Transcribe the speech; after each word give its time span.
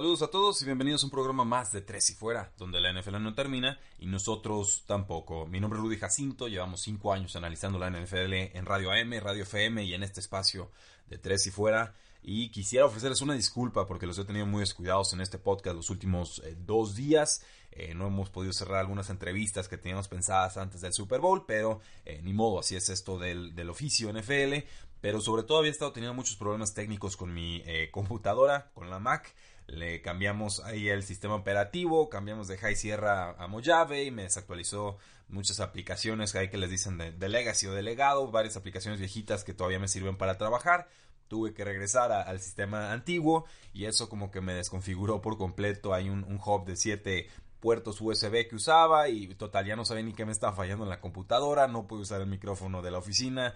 Saludos 0.00 0.22
a 0.22 0.28
todos 0.28 0.62
y 0.62 0.64
bienvenidos 0.64 1.02
a 1.02 1.08
un 1.08 1.10
programa 1.10 1.44
más 1.44 1.72
de 1.72 1.82
Tres 1.82 2.08
y 2.08 2.14
Fuera, 2.14 2.54
donde 2.56 2.80
la 2.80 2.90
NFL 2.90 3.20
no 3.20 3.34
termina 3.34 3.78
y 3.98 4.06
nosotros 4.06 4.84
tampoco. 4.86 5.46
Mi 5.46 5.60
nombre 5.60 5.78
es 5.78 5.84
Rudy 5.84 5.98
Jacinto, 5.98 6.48
llevamos 6.48 6.80
cinco 6.80 7.12
años 7.12 7.36
analizando 7.36 7.78
la 7.78 7.90
NFL 7.90 8.32
en 8.32 8.64
Radio 8.64 8.92
AM, 8.92 9.12
Radio 9.20 9.42
FM 9.42 9.84
y 9.84 9.92
en 9.92 10.02
este 10.02 10.20
espacio 10.20 10.70
de 11.06 11.18
Tres 11.18 11.46
y 11.48 11.50
Fuera. 11.50 11.92
Y 12.22 12.48
quisiera 12.48 12.86
ofrecerles 12.86 13.20
una 13.20 13.34
disculpa 13.34 13.86
porque 13.86 14.06
los 14.06 14.18
he 14.18 14.24
tenido 14.24 14.46
muy 14.46 14.60
descuidados 14.60 15.12
en 15.12 15.20
este 15.20 15.36
podcast 15.36 15.76
los 15.76 15.90
últimos 15.90 16.40
eh, 16.46 16.56
dos 16.58 16.94
días. 16.94 17.44
Eh, 17.70 17.92
no 17.92 18.06
hemos 18.06 18.30
podido 18.30 18.54
cerrar 18.54 18.80
algunas 18.80 19.10
entrevistas 19.10 19.68
que 19.68 19.76
teníamos 19.76 20.08
pensadas 20.08 20.56
antes 20.56 20.80
del 20.80 20.94
Super 20.94 21.20
Bowl, 21.20 21.44
pero 21.46 21.82
eh, 22.06 22.22
ni 22.22 22.32
modo, 22.32 22.60
así 22.60 22.74
es 22.74 22.88
esto 22.88 23.18
del, 23.18 23.54
del, 23.54 23.68
oficio 23.68 24.10
NFL. 24.10 24.64
Pero 25.02 25.20
sobre 25.20 25.42
todo 25.42 25.58
había 25.58 25.70
estado 25.70 25.92
teniendo 25.92 26.14
muchos 26.14 26.36
problemas 26.36 26.72
técnicos 26.72 27.18
con 27.18 27.34
mi 27.34 27.62
computadora, 27.90 28.70
con 28.74 28.90
la 28.90 28.98
Mac 28.98 29.34
le 29.70 30.02
cambiamos 30.02 30.60
ahí 30.60 30.88
el 30.88 31.02
sistema 31.02 31.34
operativo, 31.34 32.08
cambiamos 32.08 32.48
de 32.48 32.58
High 32.58 32.76
Sierra 32.76 33.30
a 33.38 33.46
Mojave 33.46 34.04
y 34.04 34.10
me 34.10 34.22
desactualizó 34.22 34.98
muchas 35.28 35.60
aplicaciones 35.60 36.32
que 36.32 36.38
hay 36.38 36.50
que 36.50 36.58
les 36.58 36.70
dicen 36.70 36.98
de, 36.98 37.28
Legacy 37.28 37.66
o 37.66 37.72
de 37.72 37.82
legado, 37.82 38.30
varias 38.30 38.56
aplicaciones 38.56 38.98
viejitas 39.00 39.44
que 39.44 39.54
todavía 39.54 39.78
me 39.78 39.88
sirven 39.88 40.16
para 40.16 40.38
trabajar. 40.38 40.88
Tuve 41.28 41.54
que 41.54 41.64
regresar 41.64 42.10
al 42.10 42.40
sistema 42.40 42.92
antiguo 42.92 43.44
y 43.72 43.84
eso 43.84 44.08
como 44.08 44.32
que 44.32 44.40
me 44.40 44.52
desconfiguró 44.52 45.22
por 45.22 45.38
completo. 45.38 45.94
Hay 45.94 46.08
un, 46.08 46.24
hub 46.44 46.64
de 46.64 46.74
7 46.74 47.28
puertos 47.60 48.00
USB 48.00 48.48
que 48.48 48.56
usaba 48.56 49.08
y 49.08 49.34
total 49.36 49.66
ya 49.66 49.76
no 49.76 49.84
sabía 49.84 50.02
ni 50.02 50.12
qué 50.12 50.24
me 50.24 50.32
estaba 50.32 50.56
fallando 50.56 50.84
en 50.84 50.90
la 50.90 51.00
computadora, 51.00 51.68
no 51.68 51.86
pude 51.86 52.02
usar 52.02 52.20
el 52.20 52.26
micrófono 52.26 52.82
de 52.82 52.90
la 52.90 52.98
oficina, 52.98 53.54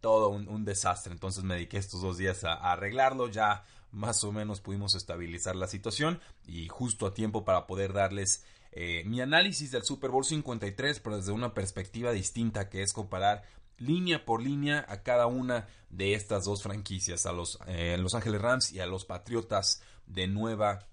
todo 0.00 0.30
un, 0.30 0.64
desastre. 0.64 1.12
Entonces 1.12 1.44
me 1.44 1.54
dediqué 1.54 1.76
estos 1.78 2.02
dos 2.02 2.18
días 2.18 2.42
a 2.42 2.54
arreglarlo, 2.54 3.28
ya 3.28 3.64
más 3.92 4.24
o 4.24 4.32
menos 4.32 4.60
pudimos 4.60 4.94
estabilizar 4.94 5.54
la 5.54 5.68
situación 5.68 6.20
y 6.46 6.66
justo 6.68 7.06
a 7.06 7.14
tiempo 7.14 7.44
para 7.44 7.66
poder 7.66 7.92
darles 7.92 8.42
eh, 8.72 9.04
mi 9.04 9.20
análisis 9.20 9.70
del 9.70 9.84
Super 9.84 10.10
Bowl 10.10 10.24
53, 10.24 11.00
pero 11.00 11.18
desde 11.18 11.32
una 11.32 11.52
perspectiva 11.52 12.10
distinta 12.10 12.70
que 12.70 12.82
es 12.82 12.94
comparar 12.94 13.42
línea 13.76 14.24
por 14.24 14.42
línea 14.42 14.84
a 14.88 15.02
cada 15.02 15.26
una 15.26 15.68
de 15.90 16.14
estas 16.14 16.44
dos 16.44 16.62
franquicias, 16.62 17.26
a 17.26 17.32
los 17.32 17.58
eh, 17.66 17.98
Los 17.98 18.14
Ángeles 18.14 18.40
Rams 18.40 18.72
y 18.72 18.80
a 18.80 18.86
los 18.86 19.04
Patriotas 19.04 19.82
de 20.06 20.26
Nueva 20.26 20.86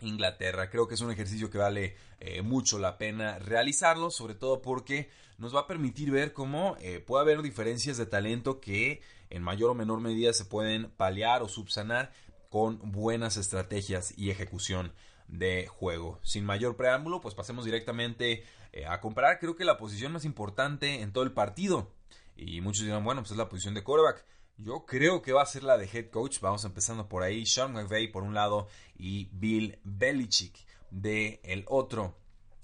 Inglaterra. 0.00 0.70
Creo 0.70 0.88
que 0.88 0.94
es 0.94 1.02
un 1.02 1.10
ejercicio 1.12 1.50
que 1.50 1.58
vale 1.58 1.96
eh, 2.20 2.40
mucho 2.40 2.78
la 2.78 2.96
pena 2.96 3.38
realizarlo, 3.38 4.10
sobre 4.10 4.34
todo 4.34 4.62
porque 4.62 5.10
nos 5.36 5.54
va 5.54 5.60
a 5.60 5.66
permitir 5.66 6.10
ver 6.10 6.32
cómo 6.32 6.76
puede 7.06 7.22
haber 7.22 7.42
diferencias 7.42 7.96
de 7.96 8.06
talento 8.06 8.60
que 8.60 9.02
en 9.30 9.42
mayor 9.42 9.70
o 9.70 9.74
menor 9.74 10.00
medida 10.00 10.32
se 10.32 10.44
pueden 10.44 10.90
paliar 10.90 11.42
o 11.42 11.48
subsanar 11.48 12.12
con 12.48 12.92
buenas 12.92 13.36
estrategias 13.36 14.14
y 14.16 14.30
ejecución 14.30 14.92
de 15.28 15.66
juego. 15.66 16.18
Sin 16.22 16.44
mayor 16.44 16.76
preámbulo, 16.76 17.20
pues 17.20 17.34
pasemos 17.34 17.64
directamente 17.64 18.44
eh, 18.72 18.86
a 18.86 19.00
comparar. 19.00 19.38
Creo 19.38 19.56
que 19.56 19.64
la 19.64 19.78
posición 19.78 20.12
más 20.12 20.24
importante 20.24 21.02
en 21.02 21.12
todo 21.12 21.24
el 21.24 21.32
partido. 21.32 21.92
Y 22.36 22.60
muchos 22.60 22.84
dirán, 22.84 23.04
bueno, 23.04 23.22
pues 23.22 23.32
es 23.32 23.36
la 23.36 23.48
posición 23.48 23.74
de 23.74 23.84
quarterback. 23.84 24.24
Yo 24.56 24.86
creo 24.86 25.22
que 25.22 25.32
va 25.32 25.42
a 25.42 25.46
ser 25.46 25.62
la 25.62 25.76
de 25.76 25.88
head 25.92 26.10
coach. 26.10 26.40
Vamos 26.40 26.64
empezando 26.64 27.08
por 27.08 27.22
ahí. 27.22 27.46
Sean 27.46 27.72
McVay 27.72 28.08
por 28.08 28.22
un 28.22 28.34
lado 28.34 28.68
y 28.96 29.28
Bill 29.32 29.78
Belichick 29.84 30.66
de 30.90 31.40
el 31.44 31.64
otro. 31.68 32.16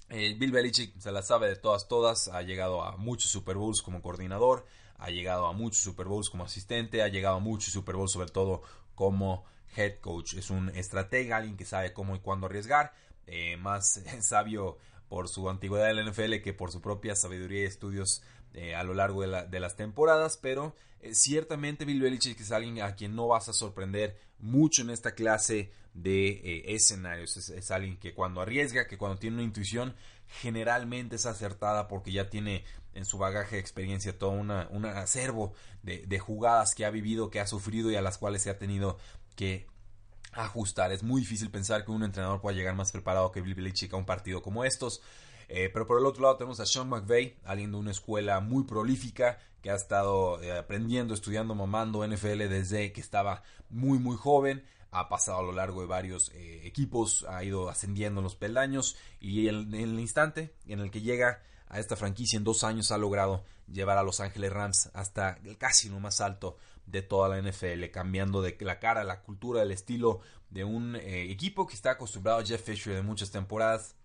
Eh, 0.09 0.35
Bill 0.37 0.51
Belichick 0.51 0.99
se 0.99 1.11
la 1.11 1.21
sabe 1.21 1.47
de 1.47 1.55
todas, 1.55 1.87
todas. 1.87 2.27
Ha 2.29 2.41
llegado 2.41 2.83
a 2.83 2.97
muchos 2.97 3.31
Super 3.31 3.57
Bowls 3.57 3.81
como 3.81 4.01
coordinador. 4.01 4.65
Ha 4.97 5.09
llegado 5.09 5.45
a 5.45 5.53
muchos 5.53 5.83
Super 5.83 6.07
Bowls 6.07 6.29
como 6.29 6.43
asistente. 6.43 7.01
Ha 7.01 7.07
llegado 7.07 7.37
a 7.37 7.39
muchos 7.39 7.71
Super 7.71 7.95
Bowls 7.95 8.11
sobre 8.11 8.29
todo 8.29 8.63
como 8.95 9.45
head 9.75 9.99
coach. 9.99 10.35
Es 10.35 10.49
un 10.49 10.69
estratega, 10.69 11.37
alguien 11.37 11.57
que 11.57 11.65
sabe 11.65 11.93
cómo 11.93 12.15
y 12.15 12.19
cuándo 12.19 12.47
arriesgar. 12.47 12.93
Eh, 13.27 13.57
más 13.57 14.01
sabio 14.21 14.77
por 15.09 15.27
su 15.27 15.49
antigüedad 15.49 15.89
en 15.91 15.97
la 15.97 16.11
NFL 16.11 16.41
que 16.43 16.53
por 16.53 16.71
su 16.71 16.81
propia 16.81 17.15
sabiduría 17.15 17.61
y 17.61 17.65
estudios 17.65 18.23
eh, 18.53 18.75
a 18.75 18.83
lo 18.83 18.93
largo 18.93 19.21
de, 19.21 19.59
las 19.59 19.75
temporadas. 19.75 20.37
Pero 20.37 20.75
eh, 21.01 21.13
ciertamente 21.13 21.85
Bill 21.85 22.01
Belichick 22.01 22.39
es 22.39 22.51
alguien 22.51 22.81
a 22.81 22.95
quien 22.95 23.15
no 23.15 23.27
vas 23.27 23.49
a 23.49 23.53
sorprender 23.53 24.17
mucho 24.39 24.81
en 24.81 24.89
esta 24.89 25.13
clase 25.13 25.71
de 25.93 26.63
escenarios. 26.67 27.37
Es, 27.37 27.71
alguien 27.71 27.97
que 27.97 28.13
cuando 28.13 28.41
arriesga, 28.41 28.87
que 28.87 28.97
cuando 28.97 29.17
tiene 29.17 29.37
una 29.37 29.45
intuición, 29.45 29.95
generalmente 30.41 31.15
es 31.15 31.25
acertada 31.25 31.87
porque 31.87 32.11
ya 32.11 32.29
tiene 32.29 32.65
en 32.95 33.05
su 33.05 33.17
bagaje 33.17 33.57
de 33.57 33.61
experiencia 33.61 34.17
todo 34.17 34.31
un 34.31 34.85
acervo 34.85 35.53
de, 35.83 36.05
de, 36.07 36.19
jugadas 36.19 36.73
que 36.73 36.85
ha 36.85 36.89
vivido, 36.89 37.29
que 37.29 37.39
ha 37.39 37.47
sufrido 37.47 37.91
y 37.91 37.95
a 37.95 38.01
las 38.01 38.17
cuales 38.17 38.41
se 38.41 38.49
ha 38.49 38.57
tenido 38.57 38.97
que 39.35 39.67
ajustar. 40.31 40.91
Es 40.91 41.03
muy 41.03 41.21
difícil 41.21 41.49
pensar 41.49 41.85
que 41.85 41.91
un 41.91 42.03
entrenador 42.03 42.41
pueda 42.41 42.55
llegar 42.57 42.75
más 42.75 42.91
preparado 42.91 43.31
que 43.31 43.41
Bill 43.41 43.55
Belichick 43.55 43.93
a 43.93 43.97
un 43.97 44.05
partido 44.05 44.41
como 44.41 44.63
estos. 44.63 45.01
Eh, 45.47 45.69
pero 45.71 45.85
por 45.85 45.99
el 45.99 46.05
otro 46.05 46.23
lado 46.23 46.37
tenemos 46.37 46.59
a 46.59 46.65
Sean 46.65 46.89
McVay, 46.89 47.37
alguien 47.43 47.71
de 47.71 47.77
una 47.77 47.91
escuela 47.91 48.39
muy 48.39 48.63
prolífica 48.63 49.37
que 49.61 49.69
ha 49.69 49.75
estado 49.75 50.41
eh, 50.41 50.57
aprendiendo, 50.57 51.13
estudiando, 51.13 51.53
mamando 51.55 52.05
NFL 52.05 52.49
desde 52.49 52.91
que 52.91 53.01
estaba 53.01 53.43
muy 53.69 53.99
muy 53.99 54.17
joven. 54.17 54.63
Ha 54.91 55.09
pasado 55.09 55.39
a 55.39 55.43
lo 55.43 55.51
largo 55.51 55.81
de 55.81 55.87
varios 55.87 56.31
eh, 56.33 56.61
equipos, 56.63 57.25
ha 57.27 57.43
ido 57.43 57.69
ascendiendo 57.69 58.21
en 58.21 58.23
los 58.23 58.35
peldaños 58.35 58.95
y 59.19 59.47
en 59.49 59.73
el 59.73 59.99
instante 59.99 60.55
en 60.67 60.79
el 60.79 60.89
que 60.89 61.01
llega 61.01 61.41
a 61.75 61.79
esta 61.79 61.97
franquicia 61.97 62.37
en 62.37 62.45
dos 62.45 62.63
años 62.63 62.91
ha 62.91 62.97
logrado 62.97 63.43
llevar 63.67 63.97
a 63.97 64.03
Los 64.03 64.21
Ángeles 64.21 64.51
Rams 64.51 64.89
hasta 64.93 65.39
casi 65.57 65.89
lo 65.89 65.99
más 65.99 66.21
alto 66.21 66.57
de 66.85 67.01
toda 67.01 67.27
la 67.27 67.41
NFL, 67.41 67.91
cambiando 67.91 68.41
de 68.41 68.55
la 68.61 68.79
cara, 68.79 69.03
la 69.03 69.21
cultura, 69.21 69.61
el 69.61 69.71
estilo 69.71 70.21
de 70.49 70.63
un 70.63 70.95
eh, 70.95 71.29
equipo 71.29 71.67
que 71.67 71.75
está 71.75 71.91
acostumbrado 71.91 72.39
a 72.39 72.45
Jeff 72.45 72.63
Fisher 72.63 72.95
de 72.95 73.01
muchas 73.01 73.31
temporadas 73.31 73.95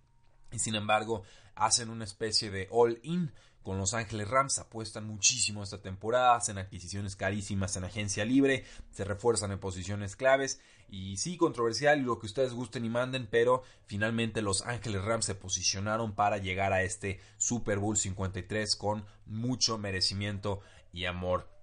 y 0.50 0.58
sin 0.58 0.74
embargo 0.74 1.22
hacen 1.54 1.90
una 1.90 2.04
especie 2.04 2.50
de 2.50 2.66
all-in 2.72 3.32
con 3.62 3.78
Los 3.78 3.94
Ángeles 3.94 4.28
Rams, 4.28 4.58
apuestan 4.58 5.06
muchísimo 5.06 5.62
esta 5.62 5.82
temporada, 5.82 6.36
hacen 6.36 6.58
adquisiciones 6.58 7.16
carísimas 7.16 7.76
en 7.76 7.84
agencia 7.84 8.24
libre, 8.24 8.64
se 8.90 9.04
refuerzan 9.04 9.52
en 9.52 9.58
posiciones 9.58 10.16
claves 10.16 10.60
y 10.88 11.18
sí, 11.18 11.36
controversial 11.36 12.00
y 12.00 12.04
lo 12.04 12.18
que 12.18 12.26
ustedes 12.26 12.52
gusten 12.52 12.84
y 12.84 12.88
manden, 12.88 13.28
pero 13.30 13.62
finalmente 13.86 14.42
Los 14.42 14.62
Ángeles 14.62 15.04
Rams 15.04 15.26
se 15.26 15.34
posicionaron 15.34 16.14
para 16.14 16.38
llegar 16.38 16.72
a 16.72 16.82
este 16.82 17.20
Super 17.36 17.78
Bowl 17.78 17.96
53 17.96 18.76
con 18.76 19.04
mucho 19.26 19.78
merecimiento 19.78 20.60
y 20.92 21.04
amor 21.04 21.59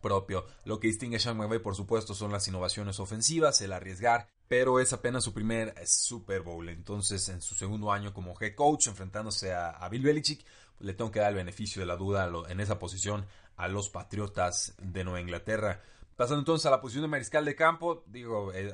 propio. 0.00 0.46
Lo 0.64 0.80
que 0.80 0.88
distingue 0.88 1.16
a 1.16 1.20
Sean 1.20 1.36
McVay, 1.36 1.60
por 1.60 1.76
supuesto, 1.76 2.14
son 2.14 2.32
las 2.32 2.46
innovaciones 2.48 3.00
ofensivas, 3.00 3.60
el 3.60 3.72
arriesgar, 3.72 4.28
pero 4.48 4.80
es 4.80 4.92
apenas 4.92 5.24
su 5.24 5.32
primer 5.32 5.74
Super 5.86 6.42
Bowl. 6.42 6.68
Entonces, 6.68 7.28
en 7.28 7.40
su 7.40 7.54
segundo 7.54 7.92
año 7.92 8.12
como 8.12 8.34
head 8.40 8.54
coach, 8.54 8.88
enfrentándose 8.88 9.52
a, 9.52 9.88
Bill 9.88 10.02
Belichick, 10.02 10.44
le 10.80 10.94
tengo 10.94 11.10
que 11.10 11.20
dar 11.20 11.30
el 11.30 11.36
beneficio 11.36 11.80
de 11.80 11.86
la 11.86 11.96
duda 11.96 12.30
en 12.48 12.60
esa 12.60 12.78
posición 12.78 13.26
a 13.56 13.68
los 13.68 13.90
Patriotas 13.90 14.74
de 14.78 15.04
Nueva 15.04 15.20
Inglaterra. 15.20 15.82
Pasando 16.20 16.40
entonces 16.40 16.66
a 16.66 16.70
la 16.70 16.82
posición 16.82 17.02
de 17.02 17.08
mariscal 17.08 17.46
de 17.46 17.54
campo, 17.54 18.04
digo, 18.06 18.52
eh, 18.52 18.72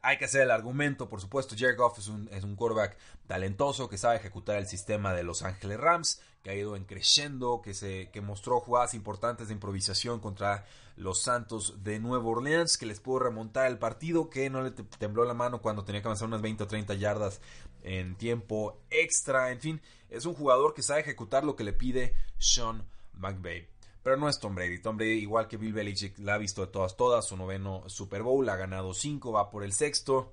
hay, 0.00 0.16
que 0.16 0.24
hacer 0.24 0.40
el 0.40 0.50
argumento, 0.50 1.10
por 1.10 1.20
supuesto, 1.20 1.54
Jared 1.58 1.76
Goff 1.76 1.98
es 1.98 2.08
un, 2.08 2.26
es 2.32 2.42
quarterback 2.56 2.96
talentoso 3.26 3.88
que 3.88 3.98
sabe 3.98 4.16
ejecutar 4.16 4.56
el 4.56 4.66
sistema 4.66 5.12
de 5.12 5.22
Los 5.22 5.42
Ángeles 5.42 5.78
Rams, 5.78 6.22
que 6.46 6.52
ha 6.52 6.54
ido 6.54 6.76
en 6.76 6.84
creciendo, 6.84 7.60
que, 7.60 7.74
se, 7.74 8.08
que 8.12 8.20
mostró 8.20 8.60
jugadas 8.60 8.94
importantes 8.94 9.48
de 9.48 9.54
improvisación 9.54 10.20
contra 10.20 10.64
los 10.96 11.20
Santos 11.20 11.82
de 11.82 11.98
Nueva 11.98 12.24
Orleans, 12.24 12.78
que 12.78 12.86
les 12.86 13.00
pudo 13.00 13.18
remontar 13.18 13.66
el 13.66 13.78
partido, 13.78 14.30
que 14.30 14.48
no 14.48 14.62
le 14.62 14.70
tembló 14.70 15.24
la 15.24 15.34
mano 15.34 15.60
cuando 15.60 15.82
tenía 15.82 16.02
que 16.02 16.06
avanzar 16.06 16.28
unas 16.28 16.42
20 16.42 16.62
o 16.62 16.66
30 16.68 16.94
yardas 16.94 17.40
en 17.82 18.14
tiempo 18.14 18.78
extra, 18.90 19.50
en 19.50 19.60
fin, 19.60 19.82
es 20.08 20.24
un 20.24 20.34
jugador 20.34 20.72
que 20.72 20.82
sabe 20.82 21.00
ejecutar 21.00 21.42
lo 21.42 21.56
que 21.56 21.64
le 21.64 21.72
pide 21.72 22.14
Sean 22.38 22.86
McVay. 23.14 23.66
Pero 24.04 24.16
no 24.16 24.28
es 24.28 24.38
Tom 24.38 24.54
Brady. 24.54 24.80
Tom 24.80 24.96
Brady, 24.96 25.18
igual 25.18 25.48
que 25.48 25.56
Bill 25.56 25.72
Belichick, 25.72 26.16
la 26.20 26.34
ha 26.34 26.38
visto 26.38 26.60
de 26.60 26.68
todas, 26.68 26.96
todas. 26.96 27.26
Su 27.26 27.36
noveno 27.36 27.82
Super 27.88 28.22
Bowl, 28.22 28.48
ha 28.48 28.54
ganado 28.54 28.94
cinco, 28.94 29.32
va 29.32 29.50
por 29.50 29.64
el 29.64 29.72
sexto. 29.72 30.32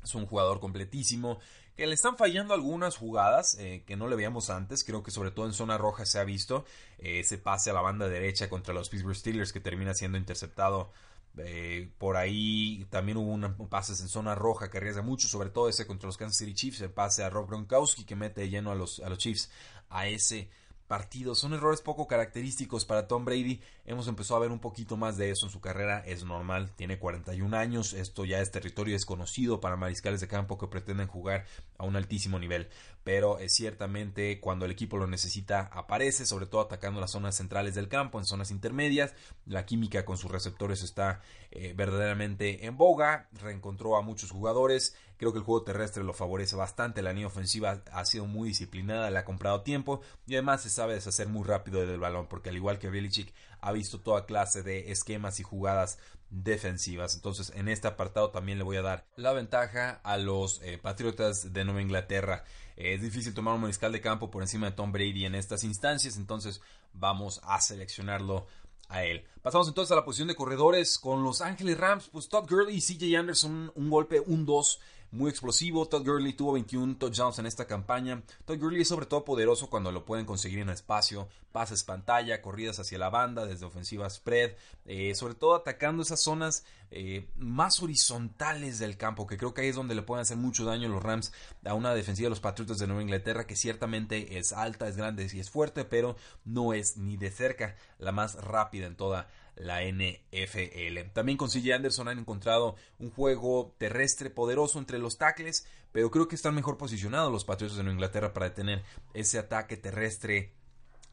Es 0.00 0.14
un 0.14 0.26
jugador 0.26 0.60
completísimo 0.60 1.40
que 1.76 1.86
le 1.86 1.94
están 1.94 2.16
fallando 2.16 2.54
algunas 2.54 2.96
jugadas 2.96 3.56
eh, 3.58 3.84
que 3.86 3.96
no 3.96 4.08
le 4.08 4.16
veíamos 4.16 4.50
antes. 4.50 4.84
Creo 4.84 5.02
que 5.02 5.10
sobre 5.10 5.30
todo 5.30 5.46
en 5.46 5.52
zona 5.52 5.78
roja 5.78 6.04
se 6.04 6.18
ha 6.18 6.24
visto 6.24 6.64
eh, 6.98 7.20
ese 7.20 7.38
pase 7.38 7.70
a 7.70 7.72
la 7.72 7.80
banda 7.80 8.08
derecha 8.08 8.48
contra 8.48 8.74
los 8.74 8.88
Pittsburgh 8.88 9.16
Steelers 9.16 9.52
que 9.52 9.60
termina 9.60 9.94
siendo 9.94 10.18
interceptado. 10.18 10.92
Eh, 11.38 11.90
por 11.98 12.16
ahí 12.16 12.86
también 12.90 13.16
hubo 13.16 13.32
un 13.32 13.68
pases 13.68 14.00
en 14.00 14.08
zona 14.08 14.34
roja 14.34 14.68
que 14.70 14.78
arriesga 14.78 15.02
mucho, 15.02 15.28
sobre 15.28 15.50
todo 15.50 15.68
ese 15.68 15.86
contra 15.86 16.08
los 16.08 16.16
Kansas 16.16 16.38
City 16.38 16.54
Chiefs, 16.54 16.80
el 16.80 16.90
pase 16.90 17.22
a 17.22 17.30
Rob 17.30 17.48
Gronkowski 17.48 18.04
que 18.04 18.16
mete 18.16 18.48
lleno 18.48 18.72
a 18.72 18.74
los, 18.74 19.00
a 19.00 19.08
los 19.08 19.18
Chiefs 19.18 19.50
a 19.88 20.08
ese 20.08 20.50
partidos. 20.90 21.38
Son 21.38 21.54
errores 21.54 21.82
poco 21.82 22.08
característicos 22.08 22.84
para 22.84 23.06
Tom 23.06 23.24
Brady. 23.24 23.60
Hemos 23.90 24.06
empezado 24.06 24.36
a 24.36 24.42
ver 24.42 24.52
un 24.52 24.60
poquito 24.60 24.96
más 24.96 25.16
de 25.16 25.32
eso 25.32 25.46
en 25.46 25.50
su 25.50 25.60
carrera. 25.60 25.98
Es 26.06 26.22
normal, 26.22 26.70
tiene 26.76 27.00
41 27.00 27.56
años. 27.56 27.92
Esto 27.92 28.24
ya 28.24 28.40
es 28.40 28.52
territorio 28.52 28.94
desconocido 28.94 29.60
para 29.60 29.74
mariscales 29.74 30.20
de 30.20 30.28
campo 30.28 30.58
que 30.58 30.68
pretenden 30.68 31.08
jugar 31.08 31.44
a 31.76 31.82
un 31.82 31.96
altísimo 31.96 32.38
nivel. 32.38 32.68
Pero 33.02 33.40
es 33.40 33.52
ciertamente 33.52 34.38
cuando 34.38 34.64
el 34.64 34.70
equipo 34.70 34.96
lo 34.96 35.08
necesita 35.08 35.62
aparece, 35.72 36.24
sobre 36.24 36.46
todo 36.46 36.60
atacando 36.60 37.00
las 37.00 37.10
zonas 37.10 37.36
centrales 37.36 37.74
del 37.74 37.88
campo, 37.88 38.20
en 38.20 38.26
zonas 38.26 38.52
intermedias. 38.52 39.12
La 39.44 39.66
química 39.66 40.04
con 40.04 40.16
sus 40.16 40.30
receptores 40.30 40.84
está 40.84 41.20
eh, 41.50 41.74
verdaderamente 41.76 42.66
en 42.66 42.76
boga. 42.76 43.28
Reencontró 43.42 43.96
a 43.96 44.02
muchos 44.02 44.30
jugadores. 44.30 44.94
Creo 45.16 45.32
que 45.32 45.38
el 45.38 45.44
juego 45.44 45.64
terrestre 45.64 46.04
lo 46.04 46.14
favorece 46.14 46.56
bastante. 46.56 47.02
La 47.02 47.12
línea 47.12 47.26
ofensiva 47.26 47.82
ha 47.92 48.04
sido 48.06 48.24
muy 48.24 48.48
disciplinada, 48.48 49.10
le 49.10 49.18
ha 49.18 49.24
comprado 49.26 49.62
tiempo 49.62 50.00
y 50.26 50.34
además 50.34 50.62
se 50.62 50.70
sabe 50.70 50.94
deshacer 50.94 51.28
muy 51.28 51.44
rápido 51.44 51.84
del 51.84 52.00
balón, 52.00 52.26
porque 52.26 52.48
al 52.48 52.56
igual 52.56 52.78
que 52.78 52.88
Belichick 52.88 53.34
ha 53.62 53.72
visto 53.72 54.00
toda 54.00 54.26
clase 54.26 54.62
de 54.62 54.90
esquemas 54.90 55.40
y 55.40 55.42
jugadas 55.42 55.98
defensivas. 56.30 57.14
Entonces, 57.14 57.52
en 57.54 57.68
este 57.68 57.88
apartado 57.88 58.30
también 58.30 58.58
le 58.58 58.64
voy 58.64 58.76
a 58.76 58.82
dar 58.82 59.06
la 59.16 59.32
ventaja 59.32 60.00
a 60.04 60.16
los 60.16 60.62
eh, 60.62 60.78
Patriotas 60.78 61.52
de 61.52 61.64
Nueva 61.64 61.82
Inglaterra. 61.82 62.44
es 62.76 63.02
difícil 63.02 63.34
tomar 63.34 63.54
un 63.54 63.62
mariscal 63.62 63.92
de 63.92 64.00
campo 64.00 64.30
por 64.30 64.42
encima 64.42 64.70
de 64.70 64.76
Tom 64.76 64.92
Brady 64.92 65.26
en 65.26 65.34
estas 65.34 65.64
instancias, 65.64 66.16
entonces 66.16 66.60
vamos 66.92 67.40
a 67.44 67.60
seleccionarlo 67.60 68.46
a 68.88 69.04
él. 69.04 69.24
Pasamos 69.42 69.68
entonces 69.68 69.92
a 69.92 69.96
la 69.96 70.04
posición 70.04 70.28
de 70.28 70.34
corredores 70.34 70.98
con 70.98 71.22
Los 71.24 71.40
Ángeles 71.40 71.78
Rams. 71.78 72.08
Pues 72.08 72.28
Todd 72.28 72.48
Gurley 72.48 72.76
y 72.76 72.80
CJ 72.80 73.16
Anderson, 73.16 73.72
un 73.74 73.90
golpe, 73.90 74.20
un 74.20 74.44
2 74.44 74.80
muy 75.12 75.30
explosivo. 75.30 75.86
Todd 75.86 76.04
Gurley 76.04 76.32
tuvo 76.32 76.52
21 76.52 76.96
touchdowns 76.96 77.38
en 77.38 77.46
esta 77.46 77.66
campaña. 77.66 78.22
Todd 78.44 78.58
Gurley 78.58 78.82
es 78.82 78.88
sobre 78.88 79.06
todo 79.06 79.24
poderoso 79.24 79.68
cuando 79.68 79.92
lo 79.92 80.04
pueden 80.04 80.26
conseguir 80.26 80.60
en 80.60 80.70
espacio, 80.70 81.28
pases 81.52 81.84
pantalla, 81.84 82.42
corridas 82.42 82.78
hacia 82.78 82.98
la 82.98 83.10
banda, 83.10 83.46
desde 83.46 83.66
ofensiva 83.66 84.08
spread, 84.08 84.52
eh, 84.86 85.14
sobre 85.14 85.34
todo 85.34 85.54
atacando 85.54 86.02
esas 86.02 86.20
zonas 86.20 86.64
eh, 86.92 87.28
más 87.36 87.82
horizontales 87.82 88.78
del 88.78 88.96
campo, 88.96 89.26
que 89.26 89.36
creo 89.36 89.54
que 89.54 89.62
ahí 89.62 89.68
es 89.68 89.76
donde 89.76 89.94
le 89.94 90.02
pueden 90.02 90.22
hacer 90.22 90.36
mucho 90.36 90.64
daño 90.64 90.88
los 90.88 91.02
Rams 91.02 91.32
a 91.64 91.74
una 91.74 91.94
defensiva 91.94 92.26
de 92.26 92.30
los 92.30 92.40
Patriotas 92.40 92.78
de 92.78 92.86
Nueva 92.86 93.02
Inglaterra, 93.02 93.46
que 93.46 93.56
ciertamente 93.56 94.38
es 94.38 94.52
alta, 94.52 94.88
es 94.88 94.96
grande 94.96 95.28
y 95.32 95.40
es 95.40 95.50
fuerte, 95.50 95.84
pero 95.84 96.16
no 96.44 96.72
es 96.72 96.96
ni 96.96 97.16
de 97.16 97.30
cerca 97.30 97.76
la 97.98 98.12
más 98.12 98.34
rápida 98.34 98.86
en 98.86 98.96
toda 98.96 99.28
la 99.56 99.82
NFL. 99.82 101.10
También 101.12 101.38
con 101.38 101.48
CJ 101.48 101.74
Anderson 101.74 102.08
han 102.08 102.18
encontrado 102.18 102.76
un 102.98 103.10
juego 103.10 103.74
terrestre 103.78 104.30
poderoso 104.30 104.78
entre 104.78 104.98
los 104.98 105.18
tackles, 105.18 105.66
pero 105.92 106.10
creo 106.10 106.28
que 106.28 106.36
están 106.36 106.54
mejor 106.54 106.78
posicionados 106.78 107.32
los 107.32 107.44
Patriotas 107.44 107.78
de 107.78 107.90
Inglaterra 107.90 108.32
para 108.32 108.48
detener 108.48 108.82
ese 109.14 109.38
ataque 109.38 109.76
terrestre 109.76 110.54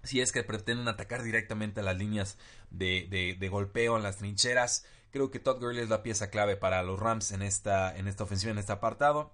si 0.03 0.21
es 0.21 0.31
que 0.31 0.43
pretenden 0.43 0.87
atacar 0.87 1.23
directamente 1.23 1.81
a 1.81 1.83
las 1.83 1.97
líneas 1.97 2.37
de, 2.69 3.35
de, 3.37 3.49
golpeo 3.49 3.97
en 3.97 4.03
las 4.03 4.17
trincheras. 4.17 4.85
Creo 5.11 5.31
que 5.31 5.39
Todd 5.39 5.59
Gurley 5.59 5.83
es 5.83 5.89
la 5.89 6.03
pieza 6.03 6.29
clave 6.29 6.55
para 6.55 6.81
los 6.83 6.99
Rams 6.99 7.31
en 7.31 7.41
esta, 7.41 7.95
en 7.95 8.07
esta 8.07 8.23
ofensiva, 8.23 8.51
en 8.51 8.57
este 8.57 8.71
apartado. 8.71 9.33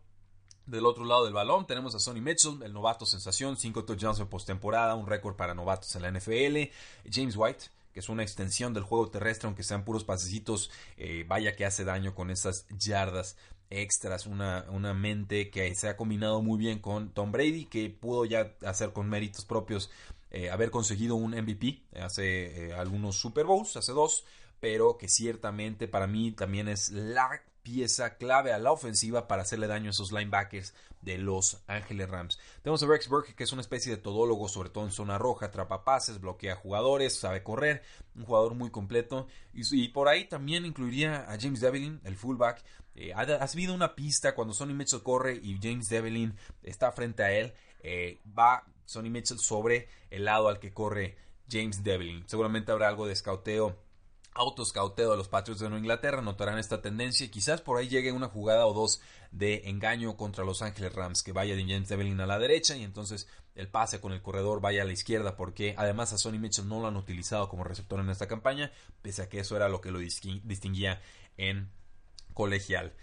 Del 0.65 0.85
otro 0.85 1.03
lado 1.03 1.25
del 1.25 1.33
balón 1.33 1.67
tenemos 1.67 1.94
a 1.94 2.00
Sonny 2.00 2.21
Mitchell, 2.21 2.63
el 2.63 2.71
novato 2.71 3.05
sensación, 3.05 3.57
5 3.57 3.83
touchdowns 3.83 4.19
en 4.19 4.27
postemporada, 4.27 4.95
un 4.95 5.07
récord 5.07 5.35
para 5.35 5.53
novatos 5.53 5.94
en 5.95 6.01
la 6.03 6.11
NFL. 6.11 6.71
James 7.11 7.35
White, 7.35 7.65
que 7.93 7.99
es 7.99 8.09
una 8.09 8.23
extensión 8.23 8.73
del 8.73 8.83
juego 8.83 9.09
terrestre, 9.09 9.47
aunque 9.47 9.63
sean 9.63 9.85
puros 9.85 10.03
pasecitos, 10.03 10.71
eh, 10.97 11.25
vaya 11.27 11.55
que 11.55 11.65
hace 11.65 11.83
daño 11.83 12.15
con 12.15 12.31
esas 12.31 12.67
yardas 12.77 13.37
extras, 13.69 14.27
una, 14.27 14.65
una, 14.69 14.93
mente 14.93 15.49
que 15.49 15.73
se 15.73 15.89
ha 15.89 15.97
combinado 15.97 16.41
muy 16.41 16.59
bien 16.59 16.79
con 16.79 17.11
Tom 17.11 17.31
Brady, 17.31 17.65
que 17.65 17.89
pudo 17.89 18.25
ya 18.25 18.53
hacer 18.61 18.93
con 18.93 19.09
méritos 19.09 19.45
propios 19.45 19.89
eh, 20.33 20.49
haber 20.49 20.71
conseguido 20.71 21.15
un 21.15 21.31
MVP 21.31 21.83
hace 22.01 22.69
eh, 22.69 22.73
algunos 22.73 23.17
Super 23.17 23.45
Bowls, 23.45 23.77
hace 23.77 23.91
dos, 23.91 24.25
pero 24.59 24.97
que 24.97 25.07
ciertamente 25.07 25.87
para 25.87 26.07
mí 26.07 26.31
también 26.31 26.67
es 26.67 26.89
la 26.89 27.29
pieza 27.63 28.18
clave 28.18 28.54
a 28.54 28.60
la 28.60 28.71
ofensiva 28.71 29.27
para 29.27 29.42
hacerle 29.42 29.68
daño 29.68 29.88
a 29.88 29.92
esos 29.92 30.12
linebackers 30.12 30.74
de 31.01 31.18
Los 31.18 31.63
Ángeles 31.68 32.10
Rams. 32.10 32.39
Tenemos 32.62 32.83
a 32.83 32.88
Rex 32.88 33.07
Burke, 33.07 33.36
que 33.36 33.44
es 33.44 33.51
una 33.51 33.62
especie 33.62 33.95
de 33.95 34.01
todólogo, 34.01 34.48
sobre 34.48 34.69
todo 34.69 34.83
en 34.86 34.92
zona 34.92 35.18
roja, 35.18 35.48
atrapa 35.48 35.83
pases, 35.83 36.19
bloquea 36.19 36.56
jugadores, 36.56 37.18
sabe 37.18 37.44
correr, 37.44 37.81
un 38.15 38.25
jugador 38.25 38.54
muy 38.54 38.69
completo. 38.69 39.27
Y, 39.54 39.88
por 39.89 40.07
ahí 40.07 40.25
también 40.25 40.65
incluiría 40.65 41.31
a 41.31 41.39
James 41.39 41.62
Devlin, 41.62 42.01
el 42.04 42.15
fullback. 42.15 42.63
Eh, 42.95 43.13
ha, 43.15 43.48
una 43.71 43.95
pista 43.95 44.36
cuando 44.36 44.54
Sonny 44.54 44.74
Mitchell 44.74 45.01
corre 45.01 45.39
y 45.42 45.57
James 45.62 45.89
Devlin 45.89 46.36
está 46.62 46.92
frente 46.92 47.24
a 47.24 47.31
él. 47.31 47.54
Eh, 47.80 48.21
va 48.38 48.65
Sonny 48.86 49.10
Mitchell 49.10 49.39
sobre 49.39 49.88
el 50.10 50.25
lado 50.25 50.48
al 50.48 50.60
que 50.60 50.74
corre 50.74 51.18
James 51.50 51.83
Devlin. 51.83 52.24
Seguramente 52.27 52.71
habrá 52.71 52.88
algo 52.88 53.07
de 53.07 53.13
escauteo 53.13 53.77
autoscauteo 54.35 55.12
de 55.12 55.18
los 55.18 55.27
Patriots 55.27 55.62
de 55.62 55.69
Nueva 55.69 55.80
Inglaterra 55.80 56.21
notarán 56.21 56.57
esta 56.57 56.81
tendencia 56.81 57.25
y 57.25 57.30
quizás 57.30 57.62
por 57.62 57.77
ahí 57.77 57.88
llegue 57.88 58.12
una 58.12 58.27
jugada 58.27 58.65
o 58.65 58.74
dos 58.74 59.01
de 59.31 59.69
engaño 59.69 60.18
contra 60.18 60.44
Los 60.44 60.62
Ángeles 60.62 60.94
Rams 60.94 61.24
que 61.24 61.31
vaya 61.31 61.56
de 61.56 61.65
James 61.65 61.91
a 61.91 62.25
la 62.25 62.39
derecha 62.39 62.75
y 62.75 62.83
entonces 62.83 63.27
el 63.56 63.68
pase 63.68 64.00
con 64.00 64.13
el 64.13 64.21
corredor 64.21 64.62
vaya 64.62 64.81
a 64.81 64.85
la 64.85 64.94
izquierda 64.94 65.35
porque 65.35 65.75
además 65.77 66.13
a 66.13 66.18
Sonny 66.18 66.39
Mitchell 66.39 66.68
no 66.68 66.80
lo 66.80 66.88
han 66.88 66.97
utilizado 66.97 67.50
como 67.50 67.63
receptor 67.63 68.00
en 68.00 68.09
esta 68.09 68.27
campaña 68.27 68.71
pese 69.01 69.21
a 69.21 69.30
que 69.30 69.39
eso 69.39 69.56
era 69.56 69.69
lo 69.69 69.81
que 69.81 69.91
lo 69.91 70.00
distinguía 70.00 71.01
en 71.38 71.69
colegial. 72.33 72.94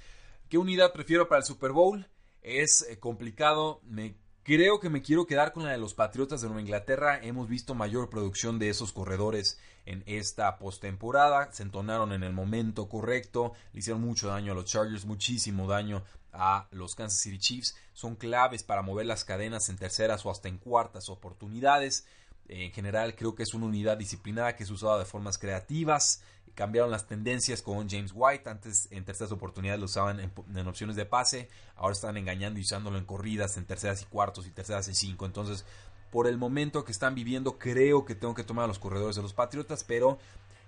¿Qué 0.48 0.58
unidad 0.58 0.92
prefiero 0.92 1.28
para 1.28 1.40
el 1.40 1.44
Super 1.44 1.72
Bowl? 1.72 2.06
Es 2.42 2.82
eh, 2.88 2.98
complicado, 2.98 3.80
me 3.84 4.16
Creo 4.42 4.80
que 4.80 4.88
me 4.88 5.02
quiero 5.02 5.26
quedar 5.26 5.52
con 5.52 5.64
la 5.64 5.72
de 5.72 5.78
los 5.78 5.92
Patriotas 5.92 6.40
de 6.40 6.48
Nueva 6.48 6.62
Inglaterra. 6.62 7.20
Hemos 7.22 7.46
visto 7.46 7.74
mayor 7.74 8.08
producción 8.08 8.58
de 8.58 8.70
esos 8.70 8.90
corredores 8.90 9.58
en 9.84 10.02
esta 10.06 10.58
postemporada. 10.58 11.52
Se 11.52 11.62
entonaron 11.62 12.12
en 12.12 12.22
el 12.22 12.32
momento 12.32 12.88
correcto. 12.88 13.52
Le 13.74 13.80
hicieron 13.80 14.00
mucho 14.00 14.28
daño 14.28 14.52
a 14.52 14.54
los 14.54 14.64
Chargers, 14.64 15.04
muchísimo 15.04 15.68
daño 15.68 16.02
a 16.32 16.68
los 16.70 16.94
Kansas 16.94 17.20
City 17.20 17.38
Chiefs. 17.38 17.76
Son 17.92 18.16
claves 18.16 18.62
para 18.62 18.80
mover 18.80 19.04
las 19.04 19.26
cadenas 19.26 19.68
en 19.68 19.76
terceras 19.76 20.24
o 20.24 20.30
hasta 20.30 20.48
en 20.48 20.56
cuartas 20.56 21.10
oportunidades. 21.10 22.06
En 22.52 22.72
general, 22.72 23.14
creo 23.14 23.34
que 23.34 23.44
es 23.44 23.54
una 23.54 23.66
unidad 23.66 23.96
disciplinada 23.96 24.56
que 24.56 24.64
es 24.64 24.70
usada 24.70 24.98
de 24.98 25.04
formas 25.04 25.38
creativas 25.38 26.22
cambiaron 26.54 26.90
las 26.90 27.06
tendencias 27.06 27.62
con 27.62 27.88
James 27.88 28.12
White. 28.14 28.48
Antes 28.48 28.88
en 28.90 29.04
terceras 29.04 29.32
oportunidades 29.32 29.80
lo 29.80 29.86
usaban 29.86 30.20
en, 30.20 30.68
opciones 30.68 30.96
de 30.96 31.06
pase. 31.06 31.48
Ahora 31.76 31.92
están 31.92 32.16
engañando 32.16 32.58
y 32.58 32.62
usándolo 32.62 32.98
en 32.98 33.04
corridas, 33.04 33.56
en 33.56 33.64
terceras 33.64 34.02
y 34.02 34.04
cuartos 34.06 34.46
y 34.46 34.50
terceras 34.50 34.88
y 34.88 34.94
cinco. 34.94 35.26
Entonces, 35.26 35.64
por 36.10 36.26
el 36.26 36.36
momento 36.36 36.84
que 36.84 36.92
están 36.92 37.14
viviendo, 37.14 37.58
creo 37.58 38.04
que 38.04 38.14
tengo 38.14 38.34
que 38.34 38.44
tomar 38.44 38.64
a 38.64 38.68
los 38.68 38.78
corredores 38.78 39.16
de 39.16 39.22
los 39.22 39.32
Patriotas. 39.32 39.84
Pero 39.84 40.18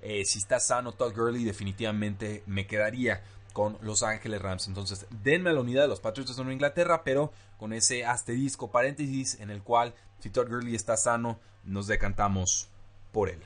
eh, 0.00 0.24
si 0.24 0.38
está 0.38 0.60
sano 0.60 0.92
Todd 0.92 1.14
Gurley, 1.14 1.44
definitivamente 1.44 2.42
me 2.46 2.66
quedaría 2.66 3.22
con 3.52 3.78
Los 3.80 4.02
Ángeles 4.02 4.42
Rams. 4.42 4.66
Entonces, 4.68 5.06
denme 5.22 5.52
la 5.52 5.60
unidad 5.60 5.82
de 5.82 5.88
los 5.88 6.00
Patriotas 6.00 6.36
de 6.36 6.42
Nueva 6.42 6.54
Inglaterra, 6.54 7.04
pero 7.04 7.32
con 7.58 7.72
ese 7.72 8.04
asterisco 8.04 8.70
paréntesis 8.70 9.38
en 9.40 9.50
el 9.50 9.62
cual, 9.62 9.94
si 10.18 10.30
Todd 10.30 10.48
Gurley 10.48 10.74
está 10.74 10.96
sano, 10.96 11.38
nos 11.64 11.86
decantamos 11.86 12.68
por 13.12 13.28
él. 13.28 13.42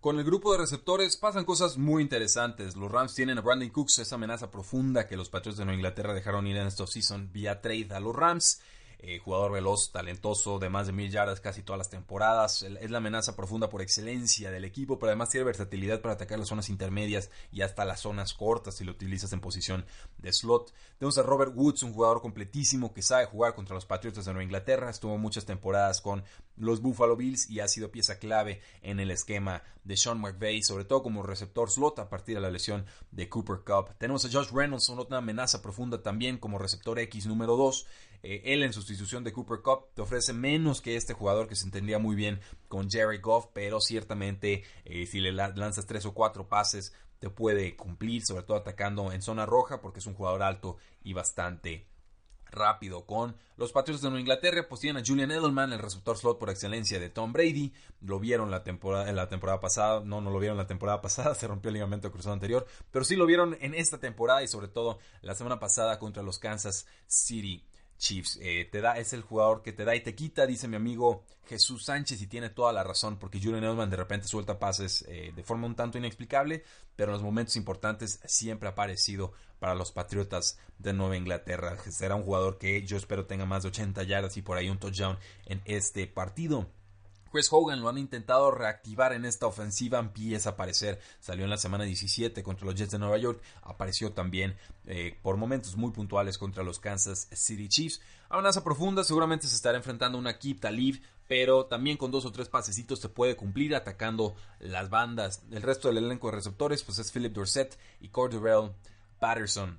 Con 0.00 0.18
el 0.18 0.24
grupo 0.24 0.52
de 0.52 0.58
receptores 0.58 1.16
pasan 1.16 1.44
cosas 1.44 1.78
muy 1.78 2.00
interesantes. 2.00 2.76
Los 2.76 2.92
Rams 2.92 3.14
tienen 3.14 3.38
a 3.38 3.40
Brandon 3.40 3.70
Cooks, 3.70 3.98
esa 3.98 4.14
amenaza 4.14 4.50
profunda 4.50 5.08
que 5.08 5.16
los 5.16 5.28
Patriots 5.28 5.58
de 5.58 5.64
Nueva 5.64 5.78
Inglaterra 5.78 6.14
dejaron 6.14 6.46
ir 6.46 6.56
en 6.56 6.68
esta 6.68 6.86
season 6.86 7.32
vía 7.32 7.60
trade 7.60 7.88
a 7.90 7.98
los 7.98 8.14
Rams. 8.14 8.60
Eh, 8.98 9.18
jugador 9.18 9.52
veloz, 9.52 9.92
talentoso, 9.92 10.58
de 10.58 10.70
más 10.70 10.86
de 10.86 10.92
mil 10.94 11.10
yardas 11.10 11.40
casi 11.40 11.62
todas 11.62 11.78
las 11.78 11.90
temporadas. 11.90 12.62
Es 12.62 12.90
la 12.90 12.98
amenaza 12.98 13.36
profunda 13.36 13.68
por 13.68 13.82
excelencia 13.82 14.50
del 14.50 14.64
equipo, 14.64 14.98
pero 14.98 15.10
además 15.10 15.28
tiene 15.28 15.44
versatilidad 15.44 16.00
para 16.00 16.14
atacar 16.14 16.38
las 16.38 16.48
zonas 16.48 16.70
intermedias 16.70 17.30
y 17.52 17.60
hasta 17.60 17.84
las 17.84 18.00
zonas 18.00 18.32
cortas 18.32 18.76
si 18.76 18.84
lo 18.84 18.92
utilizas 18.92 19.32
en 19.32 19.40
posición 19.40 19.84
de 20.18 20.32
slot. 20.32 20.72
Tenemos 20.98 21.18
a 21.18 21.22
Robert 21.22 21.52
Woods, 21.54 21.82
un 21.82 21.92
jugador 21.92 22.22
completísimo 22.22 22.94
que 22.94 23.02
sabe 23.02 23.26
jugar 23.26 23.54
contra 23.54 23.74
los 23.74 23.84
Patriotas 23.84 24.24
de 24.24 24.32
Nueva 24.32 24.44
Inglaterra. 24.44 24.88
Estuvo 24.88 25.18
muchas 25.18 25.44
temporadas 25.44 26.00
con 26.00 26.24
los 26.56 26.80
Buffalo 26.80 27.16
Bills 27.16 27.50
y 27.50 27.60
ha 27.60 27.68
sido 27.68 27.90
pieza 27.90 28.18
clave 28.18 28.62
en 28.80 28.98
el 28.98 29.10
esquema 29.10 29.62
de 29.84 29.96
Sean 29.96 30.20
McVay, 30.20 30.62
sobre 30.62 30.84
todo 30.84 31.02
como 31.02 31.22
receptor 31.22 31.70
slot 31.70 31.98
a 31.98 32.08
partir 32.08 32.34
de 32.34 32.40
la 32.40 32.50
lesión 32.50 32.86
de 33.12 33.28
Cooper 33.28 33.58
Cup. 33.58 33.94
Tenemos 33.98 34.24
a 34.24 34.30
Josh 34.30 34.50
Reynolds, 34.52 34.88
una 34.88 35.18
amenaza 35.18 35.62
profunda 35.62 36.02
también 36.02 36.38
como 36.38 36.58
receptor 36.58 36.98
X 36.98 37.26
número 37.26 37.56
2. 37.56 37.86
Eh, 38.22 38.42
él 38.46 38.62
en 38.62 38.72
sustitución 38.72 39.24
de 39.24 39.32
Cooper 39.32 39.60
Cup 39.60 39.94
te 39.94 40.02
ofrece 40.02 40.32
menos 40.32 40.80
que 40.80 40.96
este 40.96 41.14
jugador 41.14 41.48
que 41.48 41.56
se 41.56 41.64
entendía 41.64 41.98
muy 41.98 42.16
bien 42.16 42.40
con 42.68 42.90
Jerry 42.90 43.18
Goff, 43.18 43.46
pero 43.52 43.80
ciertamente 43.80 44.64
eh, 44.84 45.06
si 45.06 45.20
le 45.20 45.32
lanzas 45.32 45.86
tres 45.86 46.06
o 46.06 46.14
cuatro 46.14 46.48
pases 46.48 46.92
te 47.18 47.30
puede 47.30 47.76
cumplir, 47.76 48.22
sobre 48.24 48.42
todo 48.42 48.58
atacando 48.58 49.12
en 49.12 49.22
zona 49.22 49.46
roja 49.46 49.80
porque 49.80 50.00
es 50.00 50.06
un 50.06 50.14
jugador 50.14 50.42
alto 50.42 50.76
y 51.02 51.12
bastante 51.12 51.86
rápido 52.50 53.06
con 53.06 53.36
los 53.56 53.72
Patriots 53.72 54.02
de 54.02 54.08
Nueva 54.08 54.20
Inglaterra, 54.20 54.66
pues 54.68 54.80
tienen 54.80 55.02
a 55.02 55.06
Julian 55.06 55.30
Edelman, 55.30 55.72
el 55.72 55.78
receptor 55.78 56.16
slot 56.16 56.38
por 56.38 56.50
excelencia 56.50 57.00
de 57.00 57.08
Tom 57.08 57.32
Brady. 57.32 57.72
Lo 58.00 58.18
vieron 58.20 58.50
la 58.50 58.62
temporada, 58.62 59.10
la 59.12 59.28
temporada 59.28 59.60
pasada, 59.60 60.02
no, 60.04 60.20
no 60.20 60.30
lo 60.30 60.38
vieron 60.38 60.58
la 60.58 60.66
temporada 60.66 61.00
pasada, 61.00 61.34
se 61.36 61.46
rompió 61.46 61.68
el 61.68 61.74
ligamento 61.74 62.10
cruzado 62.10 62.34
anterior, 62.34 62.66
pero 62.90 63.04
sí 63.04 63.16
lo 63.16 63.26
vieron 63.26 63.56
en 63.60 63.74
esta 63.74 63.98
temporada 63.98 64.42
y 64.42 64.48
sobre 64.48 64.68
todo 64.68 64.98
la 65.22 65.34
semana 65.34 65.58
pasada 65.58 65.98
contra 65.98 66.22
los 66.22 66.38
Kansas 66.38 66.86
City 67.06 67.66
Chiefs. 67.98 68.38
Eh, 68.42 68.68
te 68.70 68.80
da, 68.80 68.98
es 68.98 69.12
el 69.12 69.22
jugador 69.22 69.62
que 69.62 69.72
te 69.72 69.84
da 69.84 69.94
y 69.94 70.02
te 70.02 70.14
quita, 70.14 70.46
dice 70.46 70.68
mi 70.68 70.76
amigo 70.76 71.24
Jesús 71.46 71.84
Sánchez, 71.84 72.20
y 72.22 72.26
tiene 72.26 72.50
toda 72.50 72.72
la 72.72 72.82
razón, 72.82 73.18
porque 73.18 73.40
Julian 73.40 73.64
Edelman 73.64 73.90
de 73.90 73.96
repente 73.96 74.26
suelta 74.26 74.58
pases 74.58 75.04
eh, 75.08 75.32
de 75.34 75.42
forma 75.42 75.66
un 75.66 75.76
tanto 75.76 75.98
inexplicable, 75.98 76.64
pero 76.96 77.10
en 77.10 77.14
los 77.14 77.22
momentos 77.22 77.56
importantes 77.56 78.20
siempre 78.24 78.68
ha 78.68 78.72
aparecido 78.72 79.32
para 79.58 79.74
los 79.74 79.92
Patriotas 79.92 80.58
de 80.78 80.92
Nueva 80.92 81.16
Inglaterra. 81.16 81.76
Será 81.90 82.14
un 82.14 82.24
jugador 82.24 82.58
que 82.58 82.84
yo 82.84 82.96
espero 82.96 83.26
tenga 83.26 83.46
más 83.46 83.62
de 83.62 83.68
80 83.68 84.02
yardas 84.02 84.36
y 84.36 84.42
por 84.42 84.58
ahí 84.58 84.68
un 84.68 84.78
touchdown 84.78 85.18
en 85.46 85.62
este 85.64 86.06
partido. 86.06 86.68
Chris 87.36 87.48
Hogan 87.50 87.82
lo 87.82 87.90
han 87.90 87.98
intentado 87.98 88.50
reactivar 88.50 89.12
en 89.12 89.26
esta 89.26 89.46
ofensiva, 89.46 89.98
empieza 89.98 90.48
a 90.48 90.52
aparecer, 90.52 90.98
salió 91.20 91.44
en 91.44 91.50
la 91.50 91.58
semana 91.58 91.84
17 91.84 92.42
contra 92.42 92.64
los 92.64 92.74
Jets 92.76 92.92
de 92.92 92.98
Nueva 92.98 93.18
York, 93.18 93.42
apareció 93.60 94.12
también 94.12 94.56
eh, 94.86 95.18
por 95.20 95.36
momentos 95.36 95.76
muy 95.76 95.90
puntuales 95.90 96.38
contra 96.38 96.64
los 96.64 96.80
Kansas 96.80 97.28
City 97.32 97.68
Chiefs. 97.68 98.00
Amenaza 98.30 98.64
profunda, 98.64 99.04
seguramente 99.04 99.48
se 99.48 99.54
estará 99.54 99.76
enfrentando 99.76 100.16
una 100.16 100.38
Keep 100.38 100.60
Talib, 100.60 101.02
pero 101.28 101.66
también 101.66 101.98
con 101.98 102.10
dos 102.10 102.24
o 102.24 102.32
tres 102.32 102.48
pasecitos 102.48 103.00
se 103.00 103.10
puede 103.10 103.36
cumplir 103.36 103.74
atacando 103.74 104.34
las 104.58 104.88
bandas. 104.88 105.42
El 105.50 105.60
resto 105.60 105.88
del 105.88 105.98
elenco 105.98 106.28
de 106.28 106.36
receptores 106.36 106.82
pues 106.84 106.98
es 106.98 107.12
Philip 107.12 107.34
Dorset 107.34 107.78
y 108.00 108.08
Cordell 108.08 108.72
Patterson. 109.20 109.78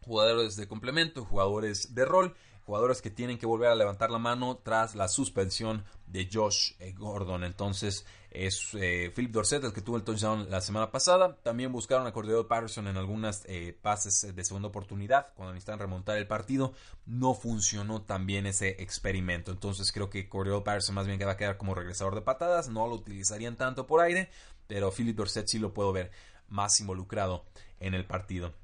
Jugadores 0.00 0.56
de 0.56 0.66
complemento, 0.66 1.26
jugadores 1.26 1.94
de 1.94 2.06
rol 2.06 2.34
jugadores 2.64 3.02
que 3.02 3.10
tienen 3.10 3.38
que 3.38 3.46
volver 3.46 3.68
a 3.68 3.74
levantar 3.74 4.10
la 4.10 4.18
mano 4.18 4.60
tras 4.62 4.94
la 4.94 5.08
suspensión 5.08 5.84
de 6.06 6.28
Josh 6.32 6.72
Gordon. 6.96 7.44
Entonces 7.44 8.06
es 8.30 8.70
eh, 8.74 9.12
Philip 9.14 9.32
Dorset 9.32 9.62
el 9.64 9.72
que 9.72 9.80
tuvo 9.80 9.96
el 9.96 10.02
touchdown 10.02 10.50
la 10.50 10.60
semana 10.60 10.90
pasada. 10.90 11.36
También 11.42 11.72
buscaron 11.72 12.06
a 12.06 12.12
Cordero 12.12 12.48
Patterson 12.48 12.88
en 12.88 12.96
algunas 12.96 13.44
eh, 13.46 13.78
pases 13.80 14.34
de 14.34 14.44
segunda 14.44 14.68
oportunidad 14.68 15.28
cuando 15.34 15.54
necesitan 15.54 15.78
remontar 15.78 16.16
el 16.16 16.26
partido. 16.26 16.72
No 17.06 17.34
funcionó 17.34 18.02
tan 18.02 18.26
bien 18.26 18.46
ese 18.46 18.82
experimento. 18.82 19.52
Entonces 19.52 19.92
creo 19.92 20.10
que 20.10 20.28
Cordero 20.28 20.64
Patterson 20.64 20.94
más 20.94 21.06
bien 21.06 21.18
que 21.18 21.24
va 21.24 21.32
a 21.32 21.36
quedar 21.36 21.58
como 21.58 21.74
regresador 21.74 22.14
de 22.14 22.22
patadas. 22.22 22.68
No 22.68 22.86
lo 22.86 22.94
utilizarían 22.94 23.56
tanto 23.56 23.86
por 23.86 24.00
aire. 24.00 24.30
Pero 24.66 24.90
Philip 24.90 25.16
Dorset 25.16 25.46
sí 25.46 25.58
lo 25.58 25.74
puedo 25.74 25.92
ver 25.92 26.10
más 26.48 26.80
involucrado 26.80 27.44
en 27.80 27.94
el 27.94 28.06
partido. 28.06 28.54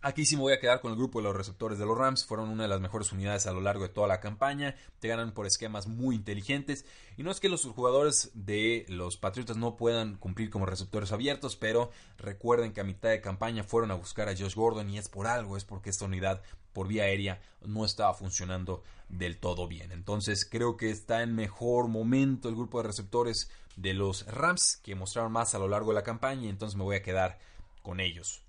Aquí 0.00 0.24
sí 0.24 0.36
me 0.36 0.42
voy 0.42 0.52
a 0.52 0.60
quedar 0.60 0.80
con 0.80 0.92
el 0.92 0.96
grupo 0.96 1.18
de 1.18 1.24
los 1.24 1.34
receptores 1.34 1.76
de 1.76 1.84
los 1.84 1.98
Rams. 1.98 2.24
Fueron 2.24 2.50
una 2.50 2.62
de 2.62 2.68
las 2.68 2.80
mejores 2.80 3.10
unidades 3.10 3.48
a 3.48 3.52
lo 3.52 3.60
largo 3.60 3.82
de 3.82 3.88
toda 3.88 4.06
la 4.06 4.20
campaña. 4.20 4.76
Te 5.00 5.08
ganan 5.08 5.32
por 5.32 5.44
esquemas 5.44 5.88
muy 5.88 6.14
inteligentes. 6.14 6.84
Y 7.16 7.24
no 7.24 7.32
es 7.32 7.40
que 7.40 7.48
los 7.48 7.64
jugadores 7.64 8.30
de 8.34 8.86
los 8.88 9.16
Patriotas 9.16 9.56
no 9.56 9.76
puedan 9.76 10.14
cumplir 10.14 10.50
como 10.50 10.66
receptores 10.66 11.10
abiertos, 11.10 11.56
pero 11.56 11.90
recuerden 12.16 12.72
que 12.72 12.80
a 12.80 12.84
mitad 12.84 13.08
de 13.08 13.20
campaña 13.20 13.64
fueron 13.64 13.90
a 13.90 13.94
buscar 13.94 14.28
a 14.28 14.36
Josh 14.36 14.54
Gordon 14.54 14.88
y 14.88 14.98
es 14.98 15.08
por 15.08 15.26
algo, 15.26 15.56
es 15.56 15.64
porque 15.64 15.90
esta 15.90 16.04
unidad 16.04 16.42
por 16.72 16.86
vía 16.86 17.02
aérea 17.02 17.40
no 17.66 17.84
estaba 17.84 18.14
funcionando 18.14 18.84
del 19.08 19.38
todo 19.38 19.66
bien. 19.66 19.90
Entonces 19.90 20.44
creo 20.48 20.76
que 20.76 20.90
está 20.90 21.24
en 21.24 21.34
mejor 21.34 21.88
momento 21.88 22.48
el 22.48 22.54
grupo 22.54 22.80
de 22.80 22.86
receptores 22.86 23.50
de 23.74 23.94
los 23.94 24.26
Rams 24.26 24.76
que 24.76 24.94
mostraron 24.94 25.32
más 25.32 25.56
a 25.56 25.58
lo 25.58 25.66
largo 25.66 25.90
de 25.90 25.96
la 25.96 26.04
campaña 26.04 26.48
entonces 26.48 26.76
me 26.76 26.84
voy 26.84 26.96
a 26.96 27.02
quedar 27.02 27.40
con 27.82 27.98
ellos. 27.98 28.42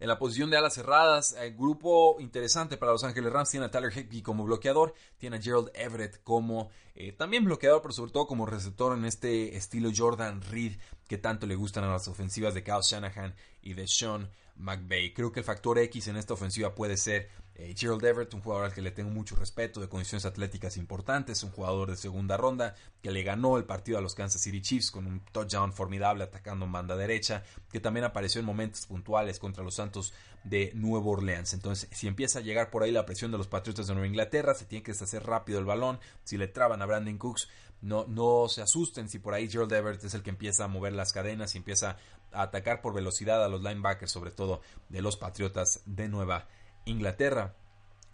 En 0.00 0.08
la 0.08 0.18
posición 0.18 0.50
de 0.50 0.56
alas 0.56 0.74
cerradas, 0.74 1.36
el 1.38 1.54
grupo 1.54 2.16
interesante 2.20 2.76
para 2.76 2.92
Los 2.92 3.04
Ángeles 3.04 3.32
Rams. 3.32 3.50
Tiene 3.50 3.66
a 3.66 3.70
Tyler 3.70 3.96
Higbee 3.96 4.22
como 4.22 4.44
bloqueador, 4.44 4.92
tiene 5.18 5.36
a 5.36 5.40
Gerald 5.40 5.70
Everett 5.74 6.22
como 6.24 6.70
eh, 6.94 7.12
también 7.12 7.44
bloqueador, 7.44 7.80
pero 7.80 7.94
sobre 7.94 8.10
todo 8.10 8.26
como 8.26 8.44
receptor 8.44 8.96
en 8.96 9.04
este 9.04 9.56
estilo 9.56 9.90
Jordan 9.96 10.42
Reed 10.42 10.72
que 11.08 11.18
tanto 11.18 11.46
le 11.46 11.54
gustan 11.54 11.84
a 11.84 11.92
las 11.92 12.08
ofensivas 12.08 12.54
de 12.54 12.62
Kyle 12.62 12.82
Shanahan 12.82 13.34
y 13.62 13.74
de 13.74 13.86
Sean 13.86 14.28
McVay. 14.56 15.12
Creo 15.12 15.32
que 15.32 15.40
el 15.40 15.46
factor 15.46 15.78
X 15.78 16.08
en 16.08 16.16
esta 16.16 16.34
ofensiva 16.34 16.74
puede 16.74 16.96
ser 16.96 17.28
eh, 17.56 17.72
Gerald 17.76 18.04
Everett, 18.04 18.34
un 18.34 18.40
jugador 18.40 18.66
al 18.66 18.72
que 18.72 18.82
le 18.82 18.90
tengo 18.90 19.10
mucho 19.10 19.36
respeto, 19.36 19.80
de 19.80 19.88
condiciones 19.88 20.24
atléticas 20.24 20.76
importantes, 20.76 21.42
un 21.44 21.50
jugador 21.50 21.90
de 21.90 21.96
segunda 21.96 22.36
ronda 22.36 22.74
que 23.00 23.12
le 23.12 23.22
ganó 23.22 23.56
el 23.58 23.64
partido 23.64 23.98
a 23.98 24.00
los 24.00 24.14
Kansas 24.14 24.40
City 24.40 24.60
Chiefs 24.60 24.90
con 24.90 25.06
un 25.06 25.20
touchdown 25.32 25.72
formidable 25.72 26.24
atacando 26.24 26.64
en 26.66 26.72
banda 26.72 26.96
derecha, 26.96 27.44
que 27.70 27.78
también 27.78 28.04
apareció 28.04 28.40
en 28.40 28.46
momentos 28.46 28.86
puntuales 28.86 29.38
contra 29.38 29.62
los 29.62 29.76
Santos 29.76 30.12
de 30.42 30.72
Nueva 30.74 31.06
Orleans. 31.06 31.54
Entonces, 31.54 31.88
si 31.92 32.08
empieza 32.08 32.40
a 32.40 32.42
llegar 32.42 32.70
por 32.70 32.82
ahí 32.82 32.90
la 32.90 33.06
presión 33.06 33.30
de 33.30 33.38
los 33.38 33.46
Patriotas 33.46 33.86
de 33.86 33.94
Nueva 33.94 34.08
Inglaterra, 34.08 34.54
se 34.54 34.64
tiene 34.64 34.82
que 34.82 34.92
deshacer 34.92 35.24
rápido 35.24 35.60
el 35.60 35.64
balón. 35.64 36.00
Si 36.24 36.36
le 36.36 36.48
traban 36.48 36.82
a 36.82 36.86
Brandon 36.86 37.18
Cooks, 37.18 37.48
no, 37.84 38.06
no 38.08 38.48
se 38.48 38.62
asusten 38.62 39.08
si 39.10 39.18
por 39.18 39.34
ahí 39.34 39.48
Gerald 39.48 39.72
Everett 39.72 40.02
es 40.04 40.14
el 40.14 40.22
que 40.22 40.30
empieza 40.30 40.64
a 40.64 40.68
mover 40.68 40.94
las 40.94 41.12
cadenas 41.12 41.54
y 41.54 41.58
empieza 41.58 41.98
a 42.32 42.42
atacar 42.42 42.80
por 42.80 42.94
velocidad 42.94 43.44
a 43.44 43.48
los 43.48 43.62
linebackers, 43.62 44.10
sobre 44.10 44.30
todo 44.30 44.62
de 44.88 45.02
los 45.02 45.16
Patriotas 45.16 45.82
de 45.84 46.08
Nueva 46.08 46.48
Inglaterra. 46.86 47.54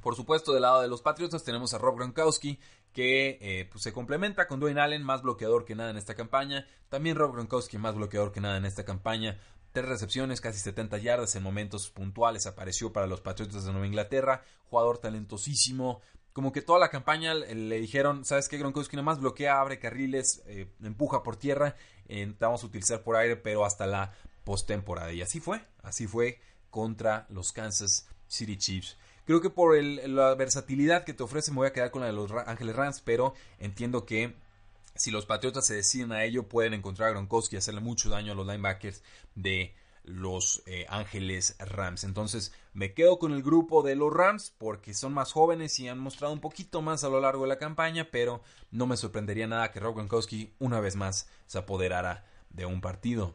Por 0.02 0.16
supuesto, 0.16 0.52
del 0.52 0.62
lado 0.62 0.80
de 0.82 0.88
los 0.88 1.02
Patriotas 1.02 1.44
tenemos 1.44 1.72
a 1.72 1.78
Rob 1.78 1.96
Gronkowski, 1.96 2.58
que 2.92 3.38
eh, 3.40 3.68
pues, 3.70 3.84
se 3.84 3.92
complementa 3.92 4.48
con 4.48 4.58
Dwayne 4.58 4.80
Allen, 4.80 5.04
más 5.04 5.22
bloqueador 5.22 5.64
que 5.64 5.76
nada 5.76 5.90
en 5.90 5.96
esta 5.96 6.14
campaña. 6.14 6.66
También 6.88 7.16
Rob 7.16 7.32
Gronkowski, 7.32 7.78
más 7.78 7.94
bloqueador 7.94 8.32
que 8.32 8.40
nada 8.40 8.56
en 8.56 8.64
esta 8.64 8.84
campaña. 8.84 9.38
Tres 9.72 9.86
recepciones, 9.86 10.40
casi 10.40 10.58
70 10.58 10.98
yardas 10.98 11.36
en 11.36 11.44
momentos 11.44 11.90
puntuales. 11.90 12.46
Apareció 12.46 12.92
para 12.92 13.06
los 13.06 13.20
Patriotas 13.20 13.64
de 13.64 13.70
Nueva 13.70 13.86
Inglaterra. 13.86 14.42
Jugador 14.68 14.98
talentosísimo. 14.98 16.00
Como 16.32 16.52
que 16.52 16.62
toda 16.62 16.78
la 16.78 16.90
campaña 16.90 17.34
le 17.34 17.80
dijeron, 17.80 18.25
¿sabes 18.25 18.49
qué? 18.49 18.56
Gronkowski 18.56 18.96
nada 18.96 19.04
más 19.04 19.20
bloquea, 19.20 19.60
abre 19.60 19.78
carriles, 19.78 20.42
eh, 20.46 20.68
empuja 20.82 21.22
por 21.22 21.37
tierra. 21.37 21.75
Eh, 22.08 22.32
vamos 22.38 22.62
a 22.62 22.66
utilizar 22.66 23.02
por 23.02 23.16
aire, 23.16 23.37
pero 23.37 23.64
hasta 23.64 23.87
la 23.87 24.12
postemporada. 24.44 25.12
Y 25.12 25.22
así 25.22 25.40
fue. 25.40 25.62
Así 25.82 26.06
fue 26.06 26.40
contra 26.70 27.26
los 27.30 27.52
Kansas 27.52 28.06
City 28.28 28.56
Chiefs. 28.56 28.96
Creo 29.25 29.40
que 29.40 29.50
por 29.50 29.80
la 29.82 30.34
versatilidad 30.34 31.04
que 31.04 31.14
te 31.14 31.22
ofrece 31.22 31.50
me 31.50 31.58
voy 31.58 31.68
a 31.68 31.72
quedar 31.72 31.90
con 31.90 32.00
la 32.00 32.06
de 32.06 32.12
los 32.12 32.32
Ángeles 32.46 32.75
Rams, 32.75 33.00
pero 33.00 33.34
entiendo 33.58 34.04
que 34.06 34.34
si 34.96 35.10
los 35.10 35.26
Patriotas 35.26 35.66
se 35.66 35.75
deciden 35.75 36.12
a 36.12 36.25
ello, 36.25 36.49
pueden 36.49 36.75
encontrar 36.75 37.08
a 37.08 37.12
Gronkowski 37.12 37.56
y 37.56 37.58
hacerle 37.58 37.80
mucho 37.80 38.10
daño 38.10 38.32
a 38.32 38.34
los 38.34 38.46
linebackers 38.46 39.02
de 39.34 39.75
los 40.04 40.62
eh, 40.66 40.87
Ángeles 40.88 41.57
Rams. 41.59 42.04
Entonces 42.04 42.52
me 42.73 42.95
quedo 42.95 43.19
con 43.19 43.33
el 43.33 43.42
grupo 43.42 43.83
de 43.83 43.97
los 43.97 44.12
Rams 44.12 44.52
porque 44.59 44.95
son 44.95 45.12
más 45.12 45.33
jóvenes 45.33 45.78
y 45.78 45.88
han 45.88 45.99
mostrado 45.99 46.33
un 46.33 46.40
poquito 46.40 46.83
más 46.83 47.04
a 47.04 47.09
lo 47.09 47.21
largo 47.21 47.42
de 47.42 47.49
la 47.49 47.59
campaña, 47.59 48.09
pero 48.11 48.42
no 48.71 48.87
me 48.87 48.97
sorprendería 48.97 49.47
nada 49.47 49.71
que 49.71 49.80
Rob 49.80 49.97
Gronkowski 49.97 50.52
una 50.59 50.80
vez 50.80 50.97
más 50.97 51.28
se 51.47 51.59
apoderara 51.59 52.25
de 52.50 52.66
un 52.66 52.80
partido. 52.80 53.35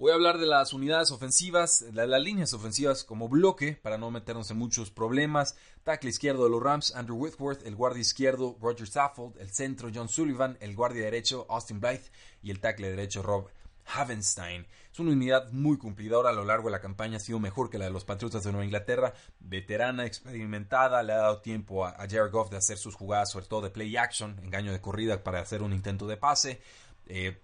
Voy 0.00 0.12
a 0.12 0.14
hablar 0.14 0.38
de 0.38 0.46
las 0.46 0.72
unidades 0.72 1.10
ofensivas, 1.10 1.84
de 1.92 2.06
las 2.06 2.22
líneas 2.22 2.54
ofensivas 2.54 3.04
como 3.04 3.28
bloque, 3.28 3.78
para 3.82 3.98
no 3.98 4.10
meternos 4.10 4.50
en 4.50 4.56
muchos 4.56 4.90
problemas. 4.90 5.56
Tackle 5.84 6.08
izquierdo 6.08 6.44
de 6.44 6.48
los 6.48 6.62
Rams, 6.62 6.96
Andrew 6.96 7.18
Whitworth. 7.18 7.66
El 7.66 7.76
guardia 7.76 8.00
izquierdo, 8.00 8.56
Roger 8.62 8.88
Saffold. 8.88 9.36
El 9.38 9.50
centro, 9.50 9.90
John 9.94 10.08
Sullivan. 10.08 10.56
El 10.62 10.74
guardia 10.74 11.04
derecho, 11.04 11.44
Austin 11.50 11.80
Blythe. 11.80 12.10
Y 12.42 12.50
el 12.50 12.60
tackle 12.60 12.88
derecho, 12.88 13.22
Rob 13.22 13.50
Havenstein. 13.94 14.66
Es 14.92 14.98
una 14.98 15.12
unidad 15.12 15.50
muy 15.52 15.78
cumplidora 15.78 16.30
a 16.30 16.32
lo 16.32 16.44
largo 16.44 16.68
de 16.68 16.72
la 16.72 16.80
campaña, 16.80 17.16
ha 17.16 17.20
sido 17.20 17.38
mejor 17.38 17.70
que 17.70 17.78
la 17.78 17.86
de 17.86 17.90
los 17.90 18.04
Patriotas 18.04 18.44
de 18.44 18.50
Nueva 18.50 18.64
Inglaterra, 18.64 19.14
veterana, 19.38 20.04
experimentada, 20.04 21.02
le 21.02 21.12
ha 21.12 21.18
dado 21.18 21.40
tiempo 21.40 21.86
a, 21.86 21.92
Jared 22.08 22.30
Goff 22.30 22.50
de 22.50 22.56
hacer 22.56 22.78
sus 22.78 22.94
jugadas, 22.94 23.30
sobre 23.30 23.46
todo 23.46 23.62
de 23.62 23.70
play 23.70 23.96
action, 23.96 24.38
engaño 24.42 24.72
de 24.72 24.80
corrida 24.80 25.22
para 25.22 25.40
hacer 25.40 25.62
un 25.62 25.72
intento 25.72 26.06
de 26.06 26.16
pase. 26.16 26.60
Eh, 27.06 27.40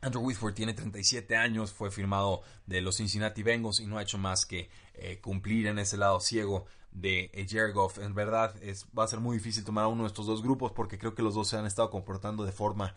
Andrew 0.00 0.22
Whitford 0.22 0.54
tiene 0.54 0.74
37 0.74 1.36
años, 1.36 1.72
fue 1.72 1.90
firmado 1.90 2.42
de 2.66 2.80
los 2.80 2.96
Cincinnati 2.96 3.42
Bengals 3.42 3.80
y 3.80 3.86
no 3.86 3.98
ha 3.98 4.02
hecho 4.02 4.18
más 4.18 4.46
que 4.46 4.68
eh, 4.94 5.18
cumplir 5.20 5.66
en 5.66 5.78
ese 5.78 5.96
lado 5.96 6.20
ciego 6.20 6.66
de 6.92 7.30
eh, 7.32 7.46
Jared 7.48 7.74
Goff. 7.74 7.98
En 7.98 8.14
verdad 8.14 8.54
es, 8.62 8.86
va 8.96 9.04
a 9.04 9.08
ser 9.08 9.20
muy 9.20 9.36
difícil 9.36 9.64
tomar 9.64 9.84
a 9.84 9.88
uno 9.88 10.04
de 10.04 10.08
estos 10.08 10.26
dos 10.26 10.42
grupos 10.42 10.72
porque 10.72 10.98
creo 10.98 11.14
que 11.14 11.22
los 11.22 11.34
dos 11.34 11.48
se 11.48 11.56
han 11.56 11.66
estado 11.66 11.90
comportando 11.90 12.44
de 12.44 12.52
forma 12.52 12.94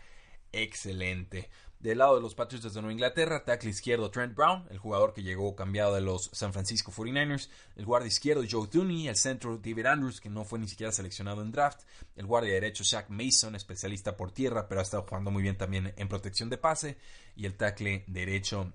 excelente. 0.52 1.50
Del 1.80 2.00
lado 2.00 2.16
de 2.16 2.22
los 2.22 2.36
Patriots 2.36 2.74
de 2.74 2.82
Nueva 2.82 2.92
Inglaterra, 2.92 3.46
tackle 3.46 3.70
izquierdo 3.70 4.12
Trent 4.12 4.36
Brown, 4.36 4.66
el 4.70 4.80
jugador 4.80 5.14
que 5.14 5.24
llegó 5.24 5.56
cambiado 5.56 5.96
de 5.96 6.02
los 6.02 6.30
San 6.34 6.52
Francisco 6.52 6.92
49ers. 6.92 7.50
El 7.78 7.86
guardia 7.86 8.10
izquierdo 8.10 8.44
Joe 8.50 8.68
Tooney, 8.68 9.08
el 9.08 9.16
centro 9.16 9.58
David 9.58 9.86
Andrews, 9.86 10.20
que 10.20 10.30
no 10.30 10.44
fue 10.44 10.60
ni 10.60 10.68
siquiera 10.68 10.92
seleccionado 10.92 11.42
en 11.42 11.54
draft. 11.54 11.84
El 12.18 12.26
guardia 12.26 12.52
derecho 12.52 12.84
Shaq 12.84 13.10
Mason, 13.10 13.56
especialista 13.56 14.18
por 14.18 14.34
tierra, 14.34 14.68
pero 14.68 14.82
ha 14.82 14.84
estado 14.84 15.04
jugando 15.08 15.32
muy 15.32 15.42
bien 15.42 15.58
también 15.58 15.94
en 15.96 16.10
protección 16.10 16.50
de 16.50 16.58
pase. 16.58 16.98
Y 17.38 17.46
el 17.46 17.56
tackle 17.56 18.04
derecho 18.08 18.74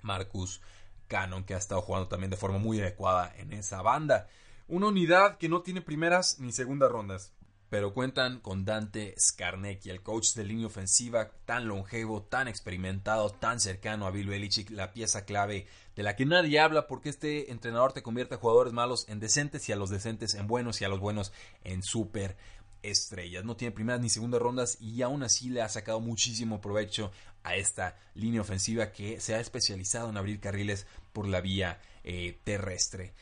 Marcus 0.00 0.62
Cannon, 1.06 1.44
que 1.44 1.52
ha 1.52 1.58
estado 1.58 1.82
jugando 1.82 2.08
también 2.08 2.30
de 2.30 2.38
forma 2.38 2.56
muy 2.56 2.80
adecuada 2.80 3.30
en 3.36 3.52
esa 3.52 3.82
banda. 3.82 4.26
Una 4.68 4.86
unidad 4.86 5.36
que 5.36 5.50
no 5.50 5.60
tiene 5.60 5.82
primeras 5.82 6.38
ni 6.38 6.52
segundas 6.52 6.90
rondas. 6.90 7.30
Pero 7.70 7.92
cuentan 7.92 8.40
con 8.40 8.64
Dante 8.64 9.14
Scarnecchi, 9.18 9.90
el 9.90 10.02
coach 10.02 10.34
de 10.34 10.44
línea 10.44 10.66
ofensiva 10.66 11.30
tan 11.44 11.68
longevo, 11.68 12.22
tan 12.22 12.48
experimentado, 12.48 13.30
tan 13.30 13.60
cercano 13.60 14.06
a 14.06 14.10
Bill 14.10 14.28
Belichick, 14.28 14.70
la 14.70 14.92
pieza 14.92 15.24
clave 15.24 15.66
de 15.94 16.02
la 16.02 16.16
que 16.16 16.24
nadie 16.24 16.60
habla 16.60 16.86
porque 16.86 17.10
este 17.10 17.50
entrenador 17.50 17.92
te 17.92 18.02
convierte 18.02 18.36
a 18.36 18.38
jugadores 18.38 18.72
malos 18.72 19.06
en 19.08 19.20
decentes 19.20 19.68
y 19.68 19.72
a 19.72 19.76
los 19.76 19.90
decentes 19.90 20.34
en 20.34 20.46
buenos 20.46 20.80
y 20.80 20.84
a 20.84 20.88
los 20.88 21.00
buenos 21.00 21.32
en 21.64 21.82
super 21.82 22.36
estrellas. 22.82 23.44
No 23.44 23.56
tiene 23.56 23.72
primeras 23.72 24.00
ni 24.00 24.08
segundas 24.08 24.40
rondas 24.40 24.78
y 24.80 25.02
aún 25.02 25.22
así 25.22 25.50
le 25.50 25.62
ha 25.62 25.68
sacado 25.68 26.00
muchísimo 26.00 26.60
provecho 26.60 27.10
a 27.42 27.56
esta 27.56 27.96
línea 28.14 28.40
ofensiva 28.40 28.92
que 28.92 29.20
se 29.20 29.34
ha 29.34 29.40
especializado 29.40 30.08
en 30.08 30.16
abrir 30.16 30.40
carriles 30.40 30.86
por 31.12 31.28
la 31.28 31.40
vía 31.40 31.80
eh, 32.04 32.38
terrestre. 32.44 33.12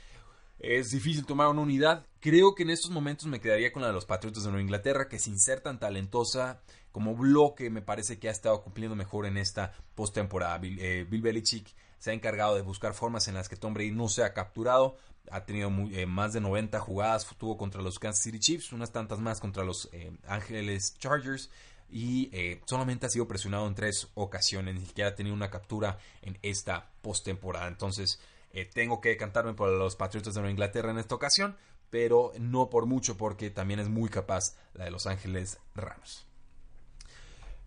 Es 0.58 0.90
difícil 0.90 1.26
tomar 1.26 1.48
una 1.48 1.60
unidad. 1.60 2.06
Creo 2.20 2.54
que 2.54 2.62
en 2.62 2.70
estos 2.70 2.90
momentos 2.90 3.26
me 3.26 3.40
quedaría 3.40 3.72
con 3.72 3.82
la 3.82 3.88
de 3.88 3.94
los 3.94 4.06
Patriotas 4.06 4.44
de 4.44 4.50
Nueva 4.50 4.62
Inglaterra, 4.62 5.08
que 5.08 5.18
sin 5.18 5.38
ser 5.38 5.60
tan 5.60 5.78
talentosa 5.78 6.60
como 6.96 7.14
bloque, 7.14 7.68
me 7.68 7.82
parece 7.82 8.18
que 8.18 8.28
ha 8.28 8.32
estado 8.32 8.62
cumpliendo 8.62 8.96
mejor 8.96 9.26
en 9.26 9.36
esta 9.36 9.74
postemporada. 9.94 10.56
Bill, 10.56 10.78
eh, 10.80 11.06
Belichick 11.06 11.74
se 11.98 12.10
ha 12.10 12.14
encargado 12.14 12.54
de 12.54 12.62
buscar 12.62 12.94
formas 12.94 13.28
en 13.28 13.34
las 13.34 13.50
que 13.50 13.56
Tom 13.56 13.74
Brady 13.74 13.90
no 13.90 14.08
se 14.08 14.24
ha 14.24 14.32
capturado. 14.32 14.96
Ha 15.30 15.44
tenido 15.44 15.70
eh, 15.92 16.06
más 16.06 16.32
de 16.32 16.40
90 16.40 16.80
jugadas, 16.80 17.26
tuvo 17.36 17.58
contra 17.58 17.82
los 17.82 17.98
Kansas 17.98 18.22
City 18.22 18.38
Chiefs, 18.38 18.72
unas 18.72 18.92
tantas 18.92 19.18
más 19.18 19.40
contra 19.40 19.62
los 19.62 19.90
eh, 19.92 20.10
Ángeles 20.26 20.96
Chargers 20.98 21.50
y 21.90 22.32
solamente 22.64 23.06
ha 23.06 23.08
sido 23.08 23.28
presionado 23.28 23.68
en 23.68 23.76
tres 23.76 24.08
ocasiones, 24.14 24.74
ni 24.74 24.84
siquiera 24.86 25.10
ha 25.10 25.14
tenido 25.14 25.36
una 25.36 25.50
captura 25.50 25.98
en 26.22 26.36
esta 26.42 26.90
postemporada. 27.00 27.68
Entonces, 27.68 28.18
eh, 28.50 28.64
tengo 28.64 29.00
que 29.00 29.16
cantarme 29.16 29.54
por 29.54 29.70
los 29.70 29.96
Patriotas 29.96 30.34
de 30.34 30.40
Nueva 30.40 30.50
Inglaterra 30.50 30.90
en 30.90 30.98
esta 30.98 31.14
ocasión, 31.14 31.56
pero 31.90 32.32
no 32.38 32.70
por 32.70 32.86
mucho 32.86 33.16
porque 33.16 33.50
también 33.50 33.80
es 33.80 33.88
muy 33.88 34.08
capaz 34.08 34.56
la 34.74 34.84
de 34.84 34.90
Los 34.90 35.06
Ángeles 35.06 35.58
Rams. 35.74 36.26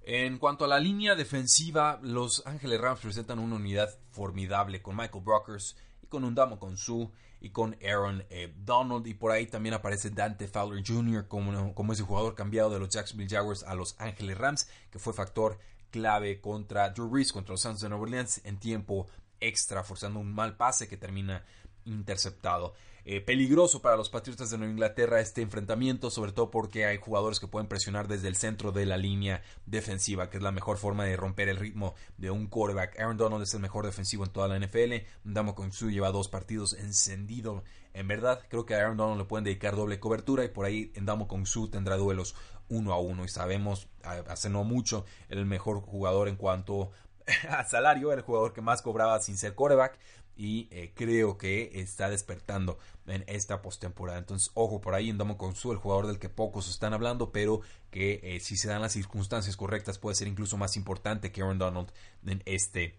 En 0.03 0.39
cuanto 0.39 0.65
a 0.65 0.67
la 0.67 0.79
línea 0.79 1.15
defensiva, 1.15 1.99
Los 2.01 2.41
Ángeles 2.45 2.81
Rams 2.81 3.01
presentan 3.01 3.39
una 3.39 3.57
unidad 3.57 3.95
formidable 4.11 4.81
con 4.81 4.95
Michael 4.95 5.23
Brockers 5.23 5.77
y 6.01 6.07
con 6.07 6.23
Undamo 6.23 6.57
Su 6.75 7.11
y 7.41 7.51
con 7.51 7.77
Aaron 7.83 8.25
eh, 8.29 8.53
Donald 8.57 9.07
y 9.07 9.13
por 9.13 9.31
ahí 9.31 9.45
también 9.45 9.75
aparece 9.75 10.09
Dante 10.09 10.47
Fowler 10.47 10.83
Jr. 10.85 11.27
Como, 11.27 11.73
como 11.73 11.93
ese 11.93 12.03
jugador 12.03 12.35
cambiado 12.35 12.69
de 12.69 12.79
los 12.79 12.89
Jacksonville 12.89 13.29
Jaguars 13.29 13.63
a 13.63 13.75
Los 13.75 13.95
Ángeles 13.99 14.37
Rams 14.37 14.67
que 14.89 14.99
fue 14.99 15.13
factor 15.13 15.59
clave 15.91 16.41
contra 16.41 16.89
Drew 16.89 17.07
Brees, 17.07 17.31
contra 17.31 17.53
los 17.53 17.61
Santos 17.61 17.81
de 17.81 17.89
Nueva 17.89 18.03
Orleans 18.03 18.41
en 18.43 18.59
tiempo 18.59 19.07
extra, 19.39 19.83
forzando 19.83 20.19
un 20.19 20.33
mal 20.33 20.57
pase 20.57 20.87
que 20.87 20.97
termina 20.97 21.43
interceptado. 21.85 22.73
Eh, 23.05 23.21
peligroso 23.21 23.81
para 23.81 23.95
los 23.95 24.09
Patriotas 24.09 24.51
de 24.51 24.57
Nueva 24.57 24.73
Inglaterra 24.73 25.19
este 25.19 25.41
enfrentamiento, 25.41 26.11
sobre 26.11 26.31
todo 26.31 26.51
porque 26.51 26.85
hay 26.85 26.97
jugadores 26.97 27.39
que 27.39 27.47
pueden 27.47 27.67
presionar 27.67 28.07
desde 28.07 28.27
el 28.27 28.35
centro 28.35 28.71
de 28.71 28.85
la 28.85 28.97
línea 28.97 29.41
defensiva, 29.65 30.29
que 30.29 30.37
es 30.37 30.43
la 30.43 30.51
mejor 30.51 30.77
forma 30.77 31.05
de 31.05 31.15
romper 31.15 31.49
el 31.49 31.57
ritmo 31.57 31.95
de 32.17 32.29
un 32.29 32.47
quarterback. 32.47 32.99
Aaron 32.99 33.17
Donald 33.17 33.43
es 33.43 33.53
el 33.53 33.61
mejor 33.61 33.85
defensivo 33.85 34.25
en 34.25 34.31
toda 34.31 34.47
la 34.47 34.59
NFL. 34.59 35.05
Damo 35.23 35.55
Su 35.71 35.89
lleva 35.89 36.11
dos 36.11 36.27
partidos 36.27 36.73
encendido. 36.73 37.63
En 37.93 38.07
verdad, 38.07 38.41
creo 38.49 38.65
que 38.65 38.75
a 38.75 38.79
Aaron 38.79 38.97
Donald 38.97 39.21
le 39.21 39.25
pueden 39.25 39.45
dedicar 39.45 39.75
doble 39.75 39.99
cobertura 39.99 40.43
y 40.43 40.49
por 40.49 40.65
ahí 40.65 40.91
Damo 40.95 41.27
Su 41.45 41.69
tendrá 41.69 41.95
duelos 41.97 42.35
uno 42.67 42.93
a 42.93 42.99
uno. 42.99 43.25
Y 43.25 43.29
sabemos, 43.29 43.87
hace 44.03 44.49
no 44.49 44.63
mucho, 44.63 45.05
el 45.29 45.45
mejor 45.45 45.81
jugador 45.81 46.27
en 46.27 46.35
cuanto 46.35 46.91
a 47.49 47.63
salario, 47.63 48.11
el 48.13 48.21
jugador 48.21 48.53
que 48.53 48.61
más 48.61 48.81
cobraba 48.81 49.19
sin 49.21 49.37
ser 49.37 49.55
coreback 49.55 49.97
y 50.35 50.69
eh, 50.71 50.93
creo 50.95 51.37
que 51.37 51.81
está 51.81 52.09
despertando 52.09 52.79
en 53.07 53.25
esta 53.27 53.61
postemporada. 53.61 54.19
Entonces, 54.19 54.51
ojo 54.53 54.79
por 54.79 54.95
ahí 54.95 55.09
en 55.09 55.17
Damo 55.17 55.37
Su, 55.53 55.73
el 55.73 55.77
jugador 55.77 56.07
del 56.07 56.17
que 56.17 56.29
pocos 56.29 56.69
están 56.69 56.93
hablando, 56.93 57.31
pero 57.33 57.59
que 57.91 58.21
eh, 58.23 58.39
si 58.39 58.55
se 58.55 58.69
dan 58.69 58.81
las 58.81 58.93
circunstancias 58.93 59.57
correctas 59.57 59.99
puede 59.99 60.15
ser 60.15 60.29
incluso 60.29 60.55
más 60.55 60.77
importante 60.77 61.33
que 61.33 61.41
Aaron 61.41 61.57
Donald 61.57 61.91
en 62.25 62.41
este 62.45 62.97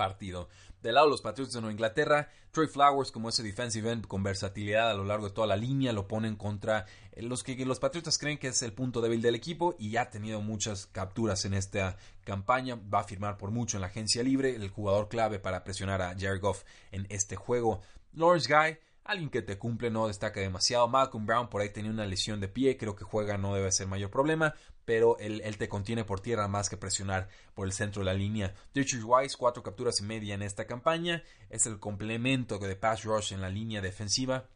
partido. 0.00 0.48
Del 0.82 0.94
lado 0.94 1.10
los 1.10 1.20
Patriots 1.20 1.52
de 1.52 1.60
Nueva 1.60 1.72
Inglaterra, 1.72 2.30
Troy 2.52 2.68
Flowers 2.68 3.12
como 3.12 3.28
ese 3.28 3.42
defensive 3.42 3.92
end 3.92 4.06
con 4.06 4.22
versatilidad 4.22 4.90
a 4.90 4.94
lo 4.94 5.04
largo 5.04 5.28
de 5.28 5.34
toda 5.34 5.46
la 5.46 5.56
línea 5.56 5.92
lo 5.92 6.08
ponen 6.08 6.36
contra 6.36 6.86
eh, 7.12 7.20
los 7.20 7.42
que 7.42 7.54
los 7.66 7.78
Patriotas 7.78 8.16
creen 8.16 8.38
que 8.38 8.48
es 8.48 8.62
el 8.62 8.72
punto 8.72 9.02
débil 9.02 9.20
del 9.20 9.34
equipo 9.34 9.76
y 9.78 9.98
ha 9.98 10.08
tenido 10.08 10.40
muchas 10.40 10.86
capturas 10.86 11.44
en 11.44 11.52
esta 11.52 11.98
campaña. 12.24 12.76
Va 12.76 13.00
a 13.00 13.04
firmar 13.04 13.36
por 13.36 13.50
mucho 13.50 13.76
en 13.76 13.82
la 13.82 13.88
agencia 13.88 14.22
libre, 14.22 14.56
el 14.56 14.70
jugador 14.70 15.10
clave 15.10 15.38
para 15.38 15.64
presionar 15.64 16.00
a 16.00 16.14
Jared 16.18 16.40
Goff 16.40 16.64
en 16.92 17.06
este 17.10 17.36
juego. 17.36 17.82
Lawrence 18.14 18.50
Guy 18.50 18.78
Alguien 19.10 19.28
que 19.28 19.42
te 19.42 19.58
cumple 19.58 19.90
no 19.90 20.06
destaca 20.06 20.38
demasiado. 20.38 20.86
Malcolm 20.86 21.26
Brown 21.26 21.50
por 21.50 21.60
ahí 21.60 21.70
tenía 21.70 21.90
una 21.90 22.06
lesión 22.06 22.38
de 22.38 22.46
pie, 22.46 22.76
creo 22.76 22.94
que 22.94 23.02
juega 23.02 23.36
no 23.38 23.52
debe 23.52 23.72
ser 23.72 23.88
mayor 23.88 24.08
problema, 24.08 24.54
pero 24.84 25.18
él, 25.18 25.42
te 25.58 25.68
contiene 25.68 26.04
por 26.04 26.20
tierra 26.20 26.46
más 26.46 26.70
que 26.70 26.76
presionar 26.76 27.28
por 27.56 27.66
el 27.66 27.72
centro 27.72 28.02
de 28.02 28.06
la 28.06 28.14
línea. 28.14 28.54
Richard 28.72 29.02
Wise, 29.02 29.36
cuatro 29.36 29.64
capturas 29.64 29.98
y 29.98 30.04
media 30.04 30.36
en 30.36 30.42
esta 30.42 30.64
campaña, 30.68 31.24
es 31.48 31.66
el 31.66 31.80
complemento 31.80 32.60
de 32.60 32.76
pass 32.76 33.02
rush 33.02 33.32
en 33.32 33.40
la 33.40 33.50
línea 33.50 33.80
defensiva, 33.80 34.46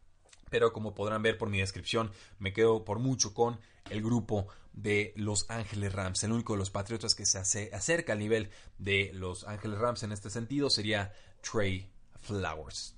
pero 0.49 0.71
como 0.71 0.95
podrán 0.95 1.21
ver 1.21 1.37
por 1.37 1.49
mi 1.49 1.59
descripción, 1.59 2.13
me 2.39 2.53
quedo 2.53 2.85
por 2.85 2.99
mucho 2.99 3.33
con 3.33 3.59
el 3.89 4.01
grupo 4.01 4.47
de 4.71 5.11
Los 5.17 5.49
Ángeles 5.49 5.91
Rams. 5.91 6.23
El 6.23 6.31
único 6.31 6.53
de 6.53 6.59
los 6.59 6.69
Patriotas 6.69 7.13
que 7.13 7.25
se 7.25 7.39
acerca 7.73 8.13
al 8.13 8.19
nivel 8.19 8.49
de 8.77 9.11
Los 9.13 9.43
Ángeles 9.43 9.79
Rams 9.79 10.03
en 10.03 10.13
este 10.13 10.29
sentido 10.29 10.69
sería 10.69 11.11
Trey 11.41 11.91
Flowers. 12.21 12.94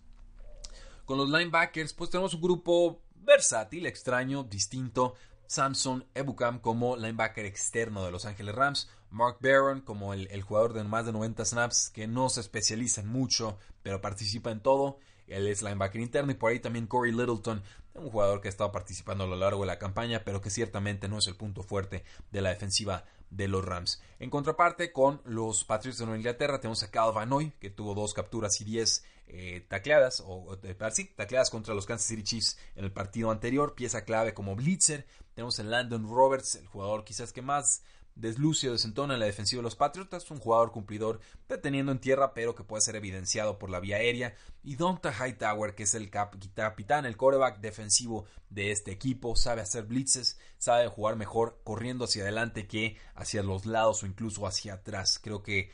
Con 1.07 1.17
los 1.17 1.29
linebackers, 1.29 1.93
pues 1.93 2.09
tenemos 2.09 2.33
un 2.33 2.41
grupo 2.41 3.01
versátil, 3.15 3.85
extraño, 3.85 4.43
distinto. 4.43 5.15
Samson 5.45 6.05
Ebukam 6.13 6.59
como 6.59 6.97
linebacker 6.97 7.45
externo 7.45 8.03
de 8.03 8.11
Los 8.11 8.25
Ángeles 8.25 8.53
Rams, 8.53 8.89
Mark 9.09 9.37
Barron 9.39 9.79
como 9.79 10.13
el, 10.13 10.41
jugador 10.41 10.73
de 10.73 10.83
más 10.83 11.05
de 11.05 11.13
90 11.13 11.45
snaps 11.45 11.89
que 11.91 12.07
no 12.07 12.27
se 12.27 12.41
especializa 12.41 12.99
en 12.99 13.07
mucho, 13.07 13.57
pero 13.83 14.01
participa 14.01 14.51
en 14.51 14.59
todo. 14.59 14.99
Él 15.27 15.47
es 15.47 15.61
linebacker 15.61 16.01
interno 16.01 16.33
y 16.33 16.35
por 16.35 16.51
ahí 16.51 16.59
también 16.59 16.87
Corey 16.87 17.13
Littleton, 17.13 17.63
un 17.93 18.09
jugador 18.09 18.41
que 18.41 18.49
ha 18.49 18.51
estado 18.51 18.73
participando 18.73 19.23
a 19.23 19.27
lo 19.27 19.37
largo 19.37 19.61
de 19.61 19.67
la 19.67 19.79
campaña, 19.79 20.23
pero 20.25 20.41
que 20.41 20.49
ciertamente 20.49 21.07
no 21.07 21.19
es 21.19 21.27
el 21.27 21.37
punto 21.37 21.63
fuerte 21.63 22.03
de 22.33 22.41
la 22.41 22.49
defensiva 22.49 23.05
de 23.29 23.47
los 23.47 23.63
Rams. 23.63 24.01
En 24.19 24.29
contraparte, 24.29 24.91
con 24.91 25.21
los 25.23 25.63
Patriots 25.63 25.99
de 25.99 26.05
Nueva 26.05 26.17
Inglaterra, 26.17 26.59
tenemos 26.59 26.83
a 26.83 26.91
Cal 26.91 27.13
Vanoy, 27.13 27.53
que 27.61 27.69
tuvo 27.69 27.95
dos 27.95 28.13
capturas 28.13 28.59
y 28.59 28.65
diez 28.65 29.05
eh, 29.27 29.65
tacleadas, 29.67 30.23
o, 30.25 30.57
sí, 30.91 31.05
tacleadas 31.15 31.49
contra 31.49 31.73
los 31.73 31.85
Kansas 31.85 32.07
City 32.07 32.23
Chiefs 32.23 32.57
en 32.75 32.85
el 32.85 32.91
partido 32.91 33.29
anterior, 33.31 33.75
pieza 33.75 34.05
clave 34.05 34.33
como 34.33 34.55
blitzer. 34.55 35.05
Tenemos 35.33 35.59
a 35.59 35.63
Landon 35.63 36.09
Roberts, 36.09 36.55
el 36.55 36.67
jugador 36.67 37.03
quizás 37.03 37.33
que 37.33 37.41
más 37.41 37.83
desluce 38.17 38.67
o 38.69 38.71
desentona 38.71 39.13
en 39.13 39.19
la 39.19 39.25
defensiva 39.27 39.59
de 39.59 39.63
los 39.63 39.75
Patriotas, 39.75 40.29
un 40.31 40.39
jugador 40.39 40.71
cumplidor 40.71 41.19
deteniendo 41.47 41.91
en 41.91 41.99
tierra, 41.99 42.33
pero 42.33 42.55
que 42.55 42.63
puede 42.63 42.81
ser 42.81 42.95
evidenciado 42.95 43.59
por 43.59 43.69
la 43.69 43.79
vía 43.79 43.97
aérea. 43.97 44.33
Y 44.63 44.75
Donta 44.75 45.13
Hightower, 45.13 45.75
que 45.75 45.83
es 45.83 45.93
el 45.93 46.09
capitán, 46.09 47.05
el 47.05 47.17
coreback 47.17 47.59
defensivo 47.59 48.25
de 48.49 48.71
este 48.71 48.91
equipo, 48.91 49.35
sabe 49.35 49.61
hacer 49.61 49.83
blitzes, 49.83 50.39
sabe 50.57 50.87
jugar 50.87 51.15
mejor 51.15 51.59
corriendo 51.63 52.05
hacia 52.05 52.23
adelante 52.23 52.67
que 52.67 52.97
hacia 53.15 53.43
los 53.43 53.65
lados 53.65 54.03
o 54.03 54.07
incluso 54.07 54.47
hacia 54.47 54.75
atrás. 54.75 55.19
Creo 55.21 55.43
que 55.43 55.69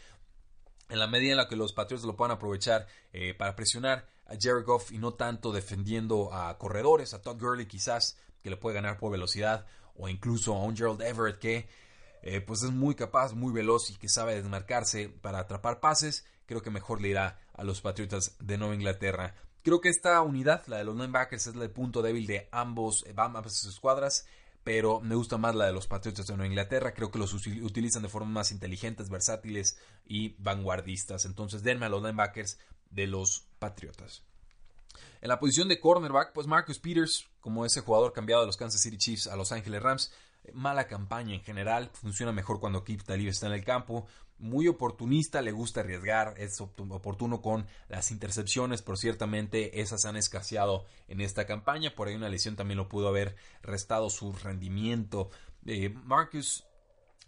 en 0.90 1.00
la 1.00 1.08
medida 1.08 1.32
en 1.32 1.38
la 1.38 1.48
que 1.48 1.56
los 1.56 1.74
Patriotas 1.74 2.06
lo 2.06 2.16
puedan 2.16 2.36
aprovechar 2.36 2.88
eh, 3.12 3.34
para 3.34 3.56
presionar 3.56 4.08
a 4.26 4.36
Jared 4.40 4.66
Goff 4.66 4.92
y 4.92 4.98
no 4.98 5.14
tanto 5.14 5.52
defendiendo 5.52 6.34
a 6.34 6.58
corredores, 6.58 7.14
a 7.14 7.22
Todd 7.22 7.40
Gurley 7.40 7.66
quizás, 7.66 8.18
que 8.42 8.50
le 8.50 8.58
puede 8.58 8.76
ganar 8.76 8.98
por 8.98 9.12
velocidad, 9.12 9.66
o 9.96 10.10
incluso 10.10 10.56
a 10.56 10.64
un 10.64 10.76
Gerald 10.76 11.02
Everett 11.02 11.40
que 11.40 11.68
eh, 12.22 12.42
pues 12.42 12.64
es 12.64 12.72
muy 12.72 12.96
capaz, 12.96 13.34
muy 13.34 13.52
veloz 13.52 13.90
y 13.92 13.96
que 13.96 14.08
sabe 14.08 14.36
desmarcarse 14.36 15.10
para 15.10 15.40
atrapar 15.40 15.80
pases, 15.82 16.26
creo 16.46 16.62
que 16.62 16.70
mejor 16.70 17.02
le 17.02 17.10
irá 17.10 17.40
a 17.54 17.64
los 17.64 17.82
Patriotas 17.82 18.38
de 18.40 18.58
Nueva 18.58 18.76
Inglaterra. 18.76 19.36
Creo 19.62 19.82
que 19.82 19.90
esta 19.90 20.22
unidad, 20.22 20.64
la 20.68 20.78
de 20.78 20.84
los 20.86 20.96
linebackers, 20.96 21.48
es 21.48 21.56
el 21.56 21.70
punto 21.70 22.02
débil 22.02 22.26
de 22.28 22.48
ambos, 22.52 23.04
eh, 23.08 23.14
ambas 23.18 23.66
escuadras, 23.66 24.26
pero 24.64 25.02
me 25.02 25.16
gusta 25.16 25.38
más 25.38 25.56
la 25.56 25.66
de 25.66 25.74
los 25.74 25.88
Patriotas 25.88 26.28
de 26.28 26.36
Nueva 26.36 26.48
Inglaterra. 26.48 26.94
Creo 26.94 27.12
que 27.12 27.20
los 27.20 27.34
utilizan 27.34 28.02
de 28.02 28.10
forma 28.10 28.30
más 28.30 28.52
inteligentes, 28.52 29.10
versátiles 29.10 29.78
y 30.06 30.36
vanguardistas. 30.40 31.26
Entonces, 31.26 31.64
denme 31.64 31.86
a 31.86 31.90
los 31.90 32.02
linebackers 32.02 32.58
de 32.90 33.08
los 33.08 33.46
Patriotas. 33.60 34.24
En 35.22 35.30
la 35.30 35.40
posición 35.40 35.68
de 35.68 35.80
cornerback, 35.80 36.34
pues 36.34 36.48
Marcus 36.48 36.80
Peters, 36.80 37.28
como 37.40 37.66
ese 37.66 37.82
jugador 37.82 38.14
cambiado 38.14 38.42
de 38.42 38.48
los 38.48 38.58
Kansas 38.58 38.82
City 38.82 38.98
Chiefs 38.98 39.28
a 39.28 39.36
Los 39.36 39.52
Ángeles 39.52 39.82
Rams, 39.82 40.12
mala 40.54 40.88
campaña 40.88 41.34
en 41.34 41.42
general, 41.42 41.90
funciona 41.94 42.32
mejor 42.32 42.60
cuando 42.60 42.84
Keith 42.84 43.04
Talib 43.04 43.30
está 43.30 43.48
en 43.48 43.54
el 43.54 43.64
campo, 43.64 44.06
muy 44.44 44.68
oportunista, 44.68 45.42
le 45.42 45.54
gusta 45.54 45.80
arriesgar, 45.80 46.36
es 46.38 46.60
oportuno 46.60 47.42
con 47.42 47.66
las 47.88 48.12
intercepciones, 48.12 48.82
pero 48.82 48.98
ciertamente 48.98 49.80
esas 49.80 50.04
han 50.04 50.18
escaseado 50.18 50.86
en 51.08 51.22
esta 51.22 51.46
campaña, 51.46 51.96
por 51.96 52.10
ahí 52.10 52.16
una 52.16 52.28
lesión 52.28 52.58
también 52.58 52.78
lo 52.78 52.90
pudo 52.90 53.08
haber 53.08 53.38
restado 53.62 54.10
su 54.10 54.34
rendimiento. 54.34 55.30
Eh, 55.66 55.90
Marcus 56.04 56.66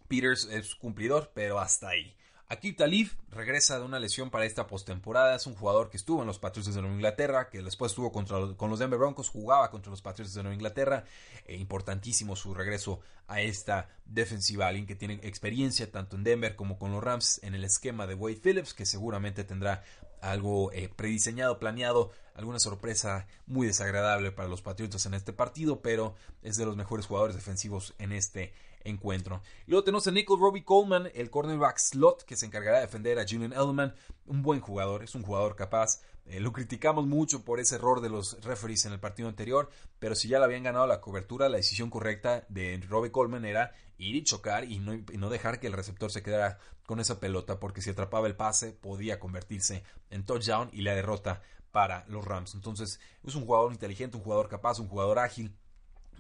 Peters 0.10 0.45
es 0.51 0.75
cumplidor, 0.75 1.32
pero 1.34 1.60
hasta 1.60 1.89
ahí. 1.89 2.15
Akib 2.47 2.75
Talib 2.75 3.10
regresa 3.31 3.79
de 3.79 3.86
una 3.86 3.97
lesión 3.97 4.29
para 4.29 4.45
esta 4.45 4.67
postemporada. 4.67 5.36
Es 5.36 5.47
un 5.47 5.55
jugador 5.55 5.89
que 5.89 5.97
estuvo 5.97 6.21
en 6.21 6.27
los 6.27 6.38
Patriots 6.38 6.75
de 6.75 6.81
Nueva 6.81 6.95
Inglaterra, 6.95 7.49
que 7.49 7.63
después 7.63 7.91
estuvo 7.91 8.12
con 8.12 8.69
los 8.69 8.79
Denver 8.79 8.99
Broncos, 8.99 9.29
jugaba 9.29 9.71
contra 9.71 9.89
los 9.89 10.03
Patriots 10.03 10.36
de 10.36 10.43
Nueva 10.43 10.53
Inglaterra. 10.53 11.05
Eh, 11.47 11.55
importantísimo 11.55 12.36
su 12.36 12.53
regreso 12.53 12.99
a 13.27 13.41
esta 13.41 13.89
defensiva. 14.05 14.67
Alguien 14.67 14.86
que 14.86 14.95
tiene 14.95 15.15
experiencia 15.23 15.91
tanto 15.91 16.17
en 16.17 16.23
Denver 16.23 16.55
como 16.55 16.77
con 16.77 16.91
los 16.91 17.03
Rams 17.03 17.39
en 17.41 17.55
el 17.55 17.63
esquema 17.63 18.05
de 18.05 18.13
Wade 18.13 18.39
Phillips, 18.43 18.75
que 18.75 18.86
seguramente 18.86 19.43
tendrá 19.43 19.84
algo 20.21 20.71
eh, 20.71 20.88
prediseñado, 20.95 21.58
planeado, 21.58 22.12
alguna 22.36 22.60
sorpresa 22.60 23.27
muy 23.47 23.65
desagradable 23.65 24.31
para 24.31 24.47
los 24.47 24.62
Patriots 24.62 25.05
en 25.08 25.15
este 25.15 25.34
partido, 25.34 25.81
pero 25.81 26.15
es 26.43 26.58
de 26.58 26.65
los 26.65 26.75
mejores 26.75 27.08
jugadores 27.08 27.36
defensivos 27.36 27.95
en 27.97 28.12
este 28.12 28.53
encuentro. 28.86 29.41
Y 29.67 29.71
luego 29.71 29.84
tenemos 29.84 30.08
a 30.08 30.12
Nickel 30.12 30.39
Robbie 30.39 30.63
Coleman, 30.63 31.10
el 31.13 31.30
cornerback 31.30 31.78
slot 31.78 32.24
que 32.24 32.38
se 32.38 32.45
encargará 32.45 32.78
de 32.78 32.86
defender 32.86 33.19
a 33.19 33.26
Julian 33.28 33.52
Edelman, 33.52 33.93
un 34.26 34.41
buen 34.41 34.62
jugador, 34.62 35.04
es 35.04 35.15
un 35.15 35.24
jugador 35.24 35.56
capaz. 35.56 36.02
Eh, 36.26 36.39
lo 36.39 36.54
criticamos 36.54 37.06
mucho 37.06 37.43
por 37.43 37.60
ese 37.60 37.76
error 37.76 38.02
de 38.02 38.10
los 38.10 38.41
referees 38.43 38.86
en 38.86 38.93
el 38.93 39.00
partido 39.00 39.28
anterior, 39.30 39.69
pero 40.00 40.15
si 40.15 40.28
ya 40.28 40.39
le 40.39 40.45
habían 40.45 40.63
ganado 40.63 40.88
la 40.88 41.02
cobertura, 41.02 41.50
la 41.50 41.58
decisión 41.58 41.89
correcta 41.89 42.45
de 42.50 42.82
Robbie 42.88 43.12
Coleman 43.12 43.45
era 43.45 43.74
ir 43.98 44.15
y 44.15 44.24
chocar 44.24 44.63
y 44.65 44.80
no, 44.80 44.93
y 44.93 45.17
no 45.17 45.30
dejar 45.30 45.60
que 45.60 45.67
el 45.67 45.74
receptor 45.74 46.12
se 46.12 46.24
quedara 46.24 46.58
con 46.86 47.00
esa 47.00 47.19
pelota, 47.19 47.60
porque 47.60 47.82
si 47.82 47.89
atrapaba 47.89 48.28
el 48.28 48.36
pase 48.36 48.71
podía 48.71 49.19
convertirse 49.19 49.84
en 50.10 50.26
touchdown 50.26 50.69
y 50.71 50.82
la 50.82 50.95
derrota 50.95 51.41
para 51.71 52.06
los 52.08 52.26
Rams. 52.26 52.56
Entonces 52.56 53.00
es 53.24 53.36
un 53.36 53.45
jugador 53.45 53.71
inteligente, 53.71 54.17
un 54.17 54.24
jugador 54.24 54.48
capaz, 54.48 54.80
un 54.80 54.88
jugador 54.88 55.19
ágil 55.19 55.56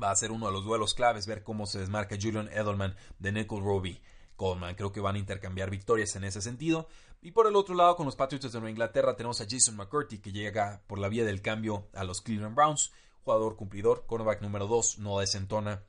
va 0.01 0.11
a 0.11 0.15
ser 0.15 0.31
uno 0.31 0.47
de 0.47 0.53
los 0.53 0.63
duelos 0.63 0.93
claves, 0.93 1.27
ver 1.27 1.43
cómo 1.43 1.65
se 1.65 1.79
desmarca 1.79 2.17
Julian 2.21 2.49
Edelman 2.49 2.95
de 3.19 3.31
Nickel 3.31 3.61
Robbie 3.61 4.01
Coleman. 4.35 4.75
Creo 4.75 4.91
que 4.91 4.99
van 4.99 5.15
a 5.15 5.19
intercambiar 5.19 5.69
victorias 5.69 6.15
en 6.15 6.23
ese 6.23 6.41
sentido. 6.41 6.87
Y 7.21 7.31
por 7.31 7.47
el 7.47 7.55
otro 7.55 7.73
lado, 7.73 7.95
con 7.95 8.05
los 8.05 8.15
Patriots 8.15 8.51
de 8.51 8.59
Nueva 8.59 8.69
Inglaterra, 8.69 9.15
tenemos 9.15 9.41
a 9.41 9.47
Jason 9.49 9.75
McCurdy, 9.75 10.19
que 10.19 10.31
llega 10.31 10.81
por 10.87 10.99
la 10.99 11.09
vía 11.09 11.25
del 11.25 11.41
cambio 11.41 11.87
a 11.93 12.03
los 12.03 12.21
Cleveland 12.21 12.55
Browns. 12.55 12.91
Jugador 13.23 13.55
cumplidor, 13.55 14.05
cornerback 14.05 14.41
número 14.41 14.67
2, 14.67 14.99
no 14.99 15.19
desentona 15.19 15.81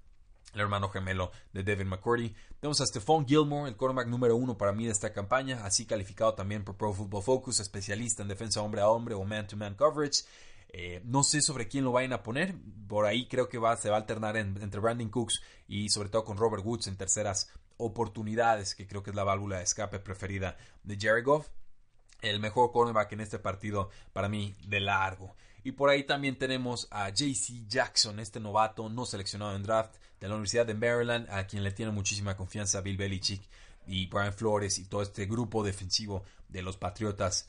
el 0.54 0.62
hermano 0.62 0.88
gemelo 0.88 1.30
de 1.52 1.62
Devin 1.62 1.88
McCurdy. 1.88 2.34
Tenemos 2.60 2.80
a 2.80 2.86
Stephon 2.86 3.26
Gilmore, 3.26 3.68
el 3.68 3.76
cornerback 3.76 4.08
número 4.08 4.36
uno 4.36 4.56
para 4.56 4.72
mí 4.72 4.86
de 4.86 4.92
esta 4.92 5.12
campaña, 5.12 5.64
así 5.64 5.84
calificado 5.84 6.32
también 6.32 6.64
por 6.64 6.76
Pro 6.76 6.94
Football 6.94 7.22
Focus, 7.22 7.60
especialista 7.60 8.22
en 8.22 8.28
defensa 8.28 8.62
hombre 8.62 8.80
a 8.80 8.88
hombre 8.88 9.14
o 9.14 9.22
man-to-man 9.24 9.74
coverage. 9.74 10.24
Eh, 10.68 11.00
no 11.04 11.22
sé 11.22 11.40
sobre 11.42 11.68
quién 11.68 11.84
lo 11.84 11.92
vayan 11.92 12.12
a 12.12 12.22
poner. 12.22 12.54
Por 12.88 13.06
ahí 13.06 13.26
creo 13.26 13.48
que 13.48 13.58
va, 13.58 13.76
se 13.76 13.90
va 13.90 13.96
a 13.96 14.00
alternar 14.00 14.36
entre 14.36 14.80
Brandon 14.80 15.08
Cooks 15.08 15.42
y 15.68 15.88
sobre 15.88 16.08
todo 16.08 16.24
con 16.24 16.36
Robert 16.36 16.64
Woods 16.64 16.86
en 16.86 16.96
terceras 16.96 17.50
oportunidades, 17.76 18.74
que 18.74 18.86
creo 18.86 19.02
que 19.02 19.10
es 19.10 19.16
la 19.16 19.24
válvula 19.24 19.58
de 19.58 19.64
escape 19.64 19.98
preferida 19.98 20.56
de 20.82 20.96
Jerry 20.98 21.22
Goff. 21.22 21.48
El 22.22 22.40
mejor 22.40 22.72
cornerback 22.72 23.12
en 23.12 23.20
este 23.20 23.38
partido 23.38 23.90
para 24.12 24.28
mí 24.28 24.56
de 24.66 24.80
largo. 24.80 25.34
Y 25.64 25.72
por 25.72 25.90
ahí 25.90 26.04
también 26.04 26.38
tenemos 26.38 26.86
a 26.90 27.10
JC 27.10 27.66
Jackson, 27.66 28.20
este 28.20 28.38
novato 28.38 28.88
no 28.88 29.04
seleccionado 29.04 29.56
en 29.56 29.64
draft 29.64 29.96
de 30.20 30.28
la 30.28 30.34
Universidad 30.34 30.64
de 30.64 30.74
Maryland, 30.74 31.28
a 31.28 31.46
quien 31.46 31.64
le 31.64 31.72
tiene 31.72 31.90
muchísima 31.90 32.36
confianza 32.36 32.80
Bill 32.80 32.96
Belichick 32.96 33.42
y 33.86 34.06
Brian 34.06 34.32
Flores 34.32 34.78
y 34.78 34.84
todo 34.84 35.02
este 35.02 35.26
grupo 35.26 35.64
defensivo 35.64 36.22
de 36.48 36.62
los 36.62 36.76
Patriotas 36.76 37.48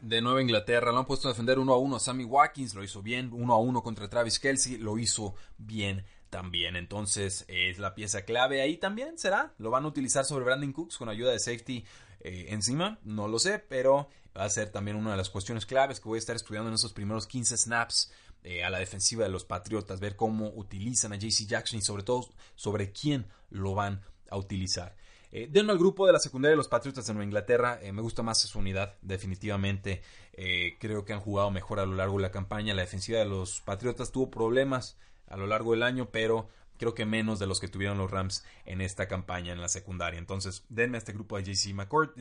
de 0.00 0.20
Nueva 0.20 0.42
Inglaterra. 0.42 0.92
Lo 0.92 0.98
han 0.98 1.06
puesto 1.06 1.28
a 1.28 1.32
defender 1.32 1.58
uno 1.58 1.72
a 1.72 1.78
uno 1.78 1.96
a 1.96 2.00
Sammy 2.00 2.24
Watkins, 2.24 2.74
lo 2.74 2.82
hizo 2.82 3.02
bien. 3.02 3.30
Uno 3.32 3.54
a 3.54 3.58
uno 3.58 3.82
contra 3.82 4.08
Travis 4.08 4.38
Kelsey, 4.38 4.78
lo 4.78 4.98
hizo 4.98 5.34
bien 5.56 6.04
también. 6.30 6.76
Entonces 6.76 7.44
es 7.48 7.78
la 7.78 7.94
pieza 7.94 8.22
clave 8.22 8.60
ahí 8.60 8.76
también, 8.76 9.18
¿será? 9.18 9.54
Lo 9.58 9.70
van 9.70 9.84
a 9.84 9.88
utilizar 9.88 10.24
sobre 10.24 10.44
Brandon 10.44 10.72
Cooks 10.72 10.98
con 10.98 11.08
ayuda 11.08 11.32
de 11.32 11.38
safety 11.38 11.84
eh, 12.20 12.46
encima, 12.48 12.98
no 13.04 13.28
lo 13.28 13.38
sé, 13.38 13.58
pero 13.58 14.08
va 14.36 14.44
a 14.44 14.50
ser 14.50 14.70
también 14.70 14.96
una 14.96 15.12
de 15.12 15.16
las 15.16 15.30
cuestiones 15.30 15.66
claves 15.66 16.00
que 16.00 16.08
voy 16.08 16.16
a 16.16 16.18
estar 16.18 16.36
estudiando 16.36 16.68
en 16.68 16.74
esos 16.74 16.92
primeros 16.92 17.26
15 17.26 17.56
snaps 17.56 18.12
eh, 18.44 18.64
a 18.64 18.70
la 18.70 18.78
defensiva 18.78 19.24
de 19.24 19.30
los 19.30 19.44
Patriotas, 19.44 20.00
ver 20.00 20.16
cómo 20.16 20.48
utilizan 20.54 21.12
a 21.12 21.16
JC 21.16 21.46
Jackson 21.46 21.78
y 21.78 21.82
sobre 21.82 22.02
todo 22.02 22.28
sobre 22.54 22.92
quién 22.92 23.26
lo 23.50 23.74
van 23.74 24.02
a 24.30 24.36
utilizar. 24.36 24.96
Eh, 25.30 25.48
denme 25.50 25.72
al 25.72 25.78
grupo 25.78 26.06
de 26.06 26.12
la 26.12 26.18
secundaria 26.18 26.52
de 26.52 26.56
los 26.56 26.68
Patriotas 26.68 27.06
de 27.06 27.12
Nueva 27.12 27.24
Inglaterra. 27.24 27.78
Eh, 27.82 27.92
me 27.92 28.02
gusta 28.02 28.22
más 28.22 28.40
su 28.40 28.58
unidad, 28.58 28.94
definitivamente. 29.02 30.02
Eh, 30.32 30.76
creo 30.78 31.04
que 31.04 31.12
han 31.12 31.20
jugado 31.20 31.50
mejor 31.50 31.80
a 31.80 31.86
lo 31.86 31.94
largo 31.94 32.16
de 32.16 32.22
la 32.22 32.30
campaña. 32.30 32.74
La 32.74 32.82
defensiva 32.82 33.18
de 33.18 33.26
los 33.26 33.60
Patriotas 33.60 34.10
tuvo 34.10 34.30
problemas 34.30 34.96
a 35.26 35.36
lo 35.36 35.46
largo 35.46 35.72
del 35.72 35.82
año, 35.82 36.10
pero 36.10 36.48
creo 36.78 36.94
que 36.94 37.04
menos 37.04 37.38
de 37.38 37.46
los 37.46 37.60
que 37.60 37.68
tuvieron 37.68 37.98
los 37.98 38.10
Rams 38.10 38.44
en 38.64 38.80
esta 38.80 39.06
campaña 39.08 39.52
en 39.52 39.60
la 39.60 39.68
secundaria. 39.68 40.18
Entonces, 40.18 40.64
denme 40.68 40.96
a 40.96 41.00
este 41.00 41.12
grupo 41.12 41.36
de 41.36 41.44
JC 41.44 41.74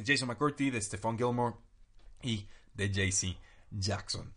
Jason 0.06 0.28
McCourty, 0.28 0.70
de 0.70 0.82
Stephon 0.82 1.18
Gilmore 1.18 1.56
y 2.22 2.48
de 2.74 2.92
JC 2.92 3.38
Jackson. 3.72 4.34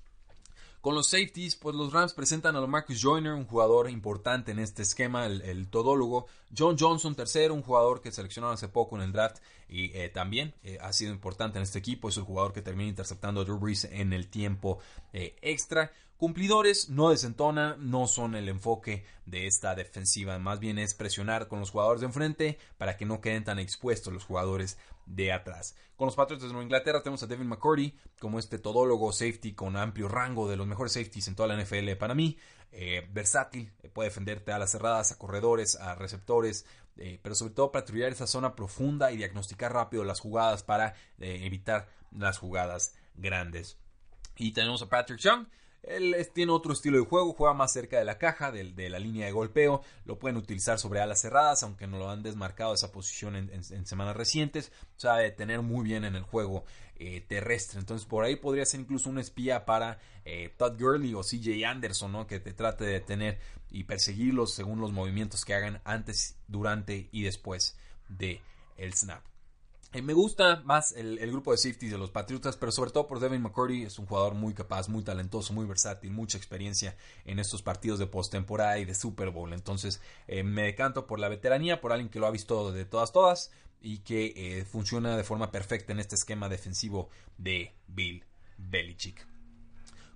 Con 0.81 0.95
los 0.95 1.09
safeties, 1.09 1.57
pues 1.57 1.77
los 1.77 1.93
Rams 1.93 2.15
presentan 2.15 2.57
a 2.57 2.67
Marcus 2.67 3.03
Joyner, 3.03 3.35
un 3.35 3.45
jugador 3.45 3.91
importante 3.91 4.53
en 4.53 4.59
este 4.59 4.81
esquema, 4.81 5.27
el, 5.27 5.69
todólogo. 5.69 6.27
John 6.57 6.77
Johnson, 6.79 7.15
tercero, 7.15 7.53
un 7.53 7.61
jugador 7.61 8.01
que 8.01 8.11
seleccionaron 8.11 8.55
hace 8.55 8.69
poco 8.69 8.97
en 8.97 9.03
el 9.03 9.13
draft 9.13 9.43
y 9.69 9.95
eh, 9.95 10.09
también 10.09 10.55
eh, 10.63 10.79
ha 10.81 10.95
sido 10.95 11.13
importante 11.13 11.59
en 11.59 11.65
este 11.65 11.79
equipo. 11.79 12.09
Es 12.09 12.17
el 12.17 12.23
jugador 12.23 12.55
que 12.55 12.63
termina 12.63 12.89
interceptando 12.89 13.43
a 13.43 13.45
Drew 13.45 13.59
Brees 13.59 13.85
en 13.85 14.15
el 14.15 14.29
tiempo 14.29 14.79
eh, 15.13 15.37
extra. 15.43 15.93
Cumplidores 16.21 16.91
no 16.91 17.09
desentona, 17.09 17.77
no 17.79 18.07
son 18.07 18.35
el 18.35 18.51
enfoque 18.51 19.07
de 19.25 19.47
esta 19.47 19.75
defensiva, 19.75 20.39
más 20.39 20.61
bien 20.61 20.79
es 20.79 20.93
presionar 20.93 21.49
con 21.49 21.61
los 21.61 21.71
jugadores 21.71 22.03
de 22.03 22.09
enfrente 22.09 22.59
para 22.77 22.99
que 22.99 23.07
no 23.07 23.23
queden 23.23 23.43
tan 23.43 23.59
expuestos 23.59 24.13
los 24.13 24.27
jugadores 24.27 24.77
de 25.07 25.33
atrás. 25.33 25.77
Con 25.97 26.05
los 26.05 26.17
Patriots 26.17 26.43
de 26.43 26.49
Nueva 26.49 26.65
Inglaterra 26.65 27.03
tenemos 27.03 27.23
a 27.23 27.27
Devin 27.27 27.49
McCurdy 27.49 27.97
como 28.19 28.39
este 28.39 28.59
todólogo 28.59 29.13
safety 29.13 29.55
con 29.55 29.79
amplio 29.79 30.09
rango 30.09 30.47
de 30.47 30.59
los 30.59 30.67
mejores 30.67 30.93
safeties 30.93 31.27
en 31.27 31.37
toda 31.37 31.49
la 31.49 31.65
NFL 31.65 31.93
para 31.93 32.15
mí. 32.15 32.37
Eh, 32.71 33.09
versátil, 33.11 33.73
eh, 33.83 33.89
puede 33.89 34.11
defenderte 34.11 34.53
a 34.53 34.59
las 34.59 34.73
cerradas, 34.73 35.13
a 35.13 35.17
corredores, 35.17 35.77
a 35.77 35.95
receptores, 35.95 36.67
eh, 36.99 37.19
pero 37.23 37.35
sobre 37.35 37.55
todo 37.55 37.73
patrullar 37.73 38.13
esa 38.13 38.27
zona 38.27 38.55
profunda 38.55 39.11
y 39.11 39.17
diagnosticar 39.17 39.73
rápido 39.73 40.05
las 40.05 40.21
jugadas 40.21 40.65
para 40.65 40.95
evitar 41.19 41.89
las 42.11 42.37
jugadas 42.37 42.95
grandes. 43.15 43.79
Y 44.37 44.53
tenemos 44.53 44.83
a 44.83 44.91
Patrick 44.91 45.19
Young, 45.19 45.47
él 45.83 46.15
tiene 46.35 46.53
otro 46.53 46.73
estilo 46.73 46.99
de 46.99 47.05
juego, 47.05 47.33
juega 47.33 47.55
más 47.55 47.73
cerca 47.73 47.99
de 47.99 48.05
la 48.05 48.19
caja, 48.19 48.53
de, 48.53 48.91
la 48.91 48.99
línea 48.99 49.27
de 49.27 49.33
golpeo. 49.33 49.83
Lo 50.05 50.19
pueden 50.19 50.37
utilizar 50.37 50.79
sobre 50.79 51.01
alas 51.01 51.21
cerradas, 51.21 51.63
aunque 51.63 51.87
no 51.87 51.99
lo 51.99 52.11
han 52.11 52.23
desmarcado 52.23 52.75
esa 52.75 52.93
posición 52.93 53.37
en, 53.37 53.87
semanas 53.87 54.17
recientes. 54.17 54.73
Sabe 54.97 55.31
tener 55.31 55.63
muy 55.63 55.85
bien 55.85 56.05
en 56.05 56.17
el 56.17 56.23
juego 56.23 56.65
eh, 56.97 57.23
terrestre. 57.23 57.81
Entonces, 57.81 58.07
por 58.07 58.25
ahí 58.25 58.37
podría 58.37 58.67
ser 58.67 58.81
incluso 58.81 59.09
un 59.09 59.19
espía 59.19 59.65
para 59.65 59.99
eh, 60.25 60.53
Todd 60.57 60.79
Gurley 60.79 61.15
o 61.15 61.23
CJ 61.23 61.65
Anderson, 61.65 62.13
¿no? 62.13 62.27
que 62.27 62.41
te 62.41 62.53
trate 62.53 62.85
de 62.85 62.93
detener 62.93 63.39
y 63.71 63.85
perseguirlos 63.85 64.55
según 64.55 64.81
los 64.81 64.93
movimientos 64.93 65.45
que 65.45 65.55
hagan 65.55 65.81
antes, 65.85 66.37
durante 66.47 67.09
y 67.11 67.23
después 67.23 67.79
de 68.09 68.43
el 68.77 68.93
snap. 68.93 69.30
Eh, 69.93 70.03
me 70.03 70.13
gusta 70.13 70.63
más 70.65 70.93
el, 70.93 71.19
grupo 71.31 71.51
de 71.51 71.59
safeties 71.59 71.91
de 71.91 71.99
los 71.99 72.11
Patriotas, 72.11 72.57
pero 72.57 72.71
sobre 72.71 72.93
todo 72.93 73.09
por 73.09 73.19
Devin 73.19 73.43
McCurdy. 73.43 73.83
Es 73.83 73.99
un 73.99 74.07
jugador 74.07 74.35
muy 74.35 74.55
capaz, 74.55 74.89
muy 74.89 75.03
talentoso, 75.03 75.53
muy 75.53 75.67
versátil, 75.67 76.13
mucha 76.13 76.39
experiencia 76.39 76.97
en 77.25 77.41
estos 77.41 77.63
partidos 77.63 77.99
de 77.99 78.07
postemporada 78.07 78.79
y 78.79 78.85
de 78.85 78.95
Super 78.95 79.31
Bowl. 79.31 79.53
Entonces 79.53 80.01
eh, 80.29 80.45
me 80.45 80.63
decanto 80.63 81.07
por 81.07 81.19
la 81.19 81.29
veteranía, 81.29 81.81
por 81.81 81.93
alguien 81.93 82.09
que 82.09 82.21
lo 82.21 82.27
ha 82.27 82.31
visto 82.31 82.71
de 82.71 82.85
todas, 82.85 83.13
todas 83.13 83.51
y 83.83 83.99
que 83.99 84.33
eh, 84.37 84.65
funciona 84.65 85.17
de 85.17 85.25
forma 85.25 85.51
perfecta 85.51 85.93
en 85.93 85.99
este 85.99 86.15
esquema 86.15 86.49
defensivo 86.49 87.09
de 87.39 87.75
Bill 87.89 88.25
Belichick. 88.59 89.30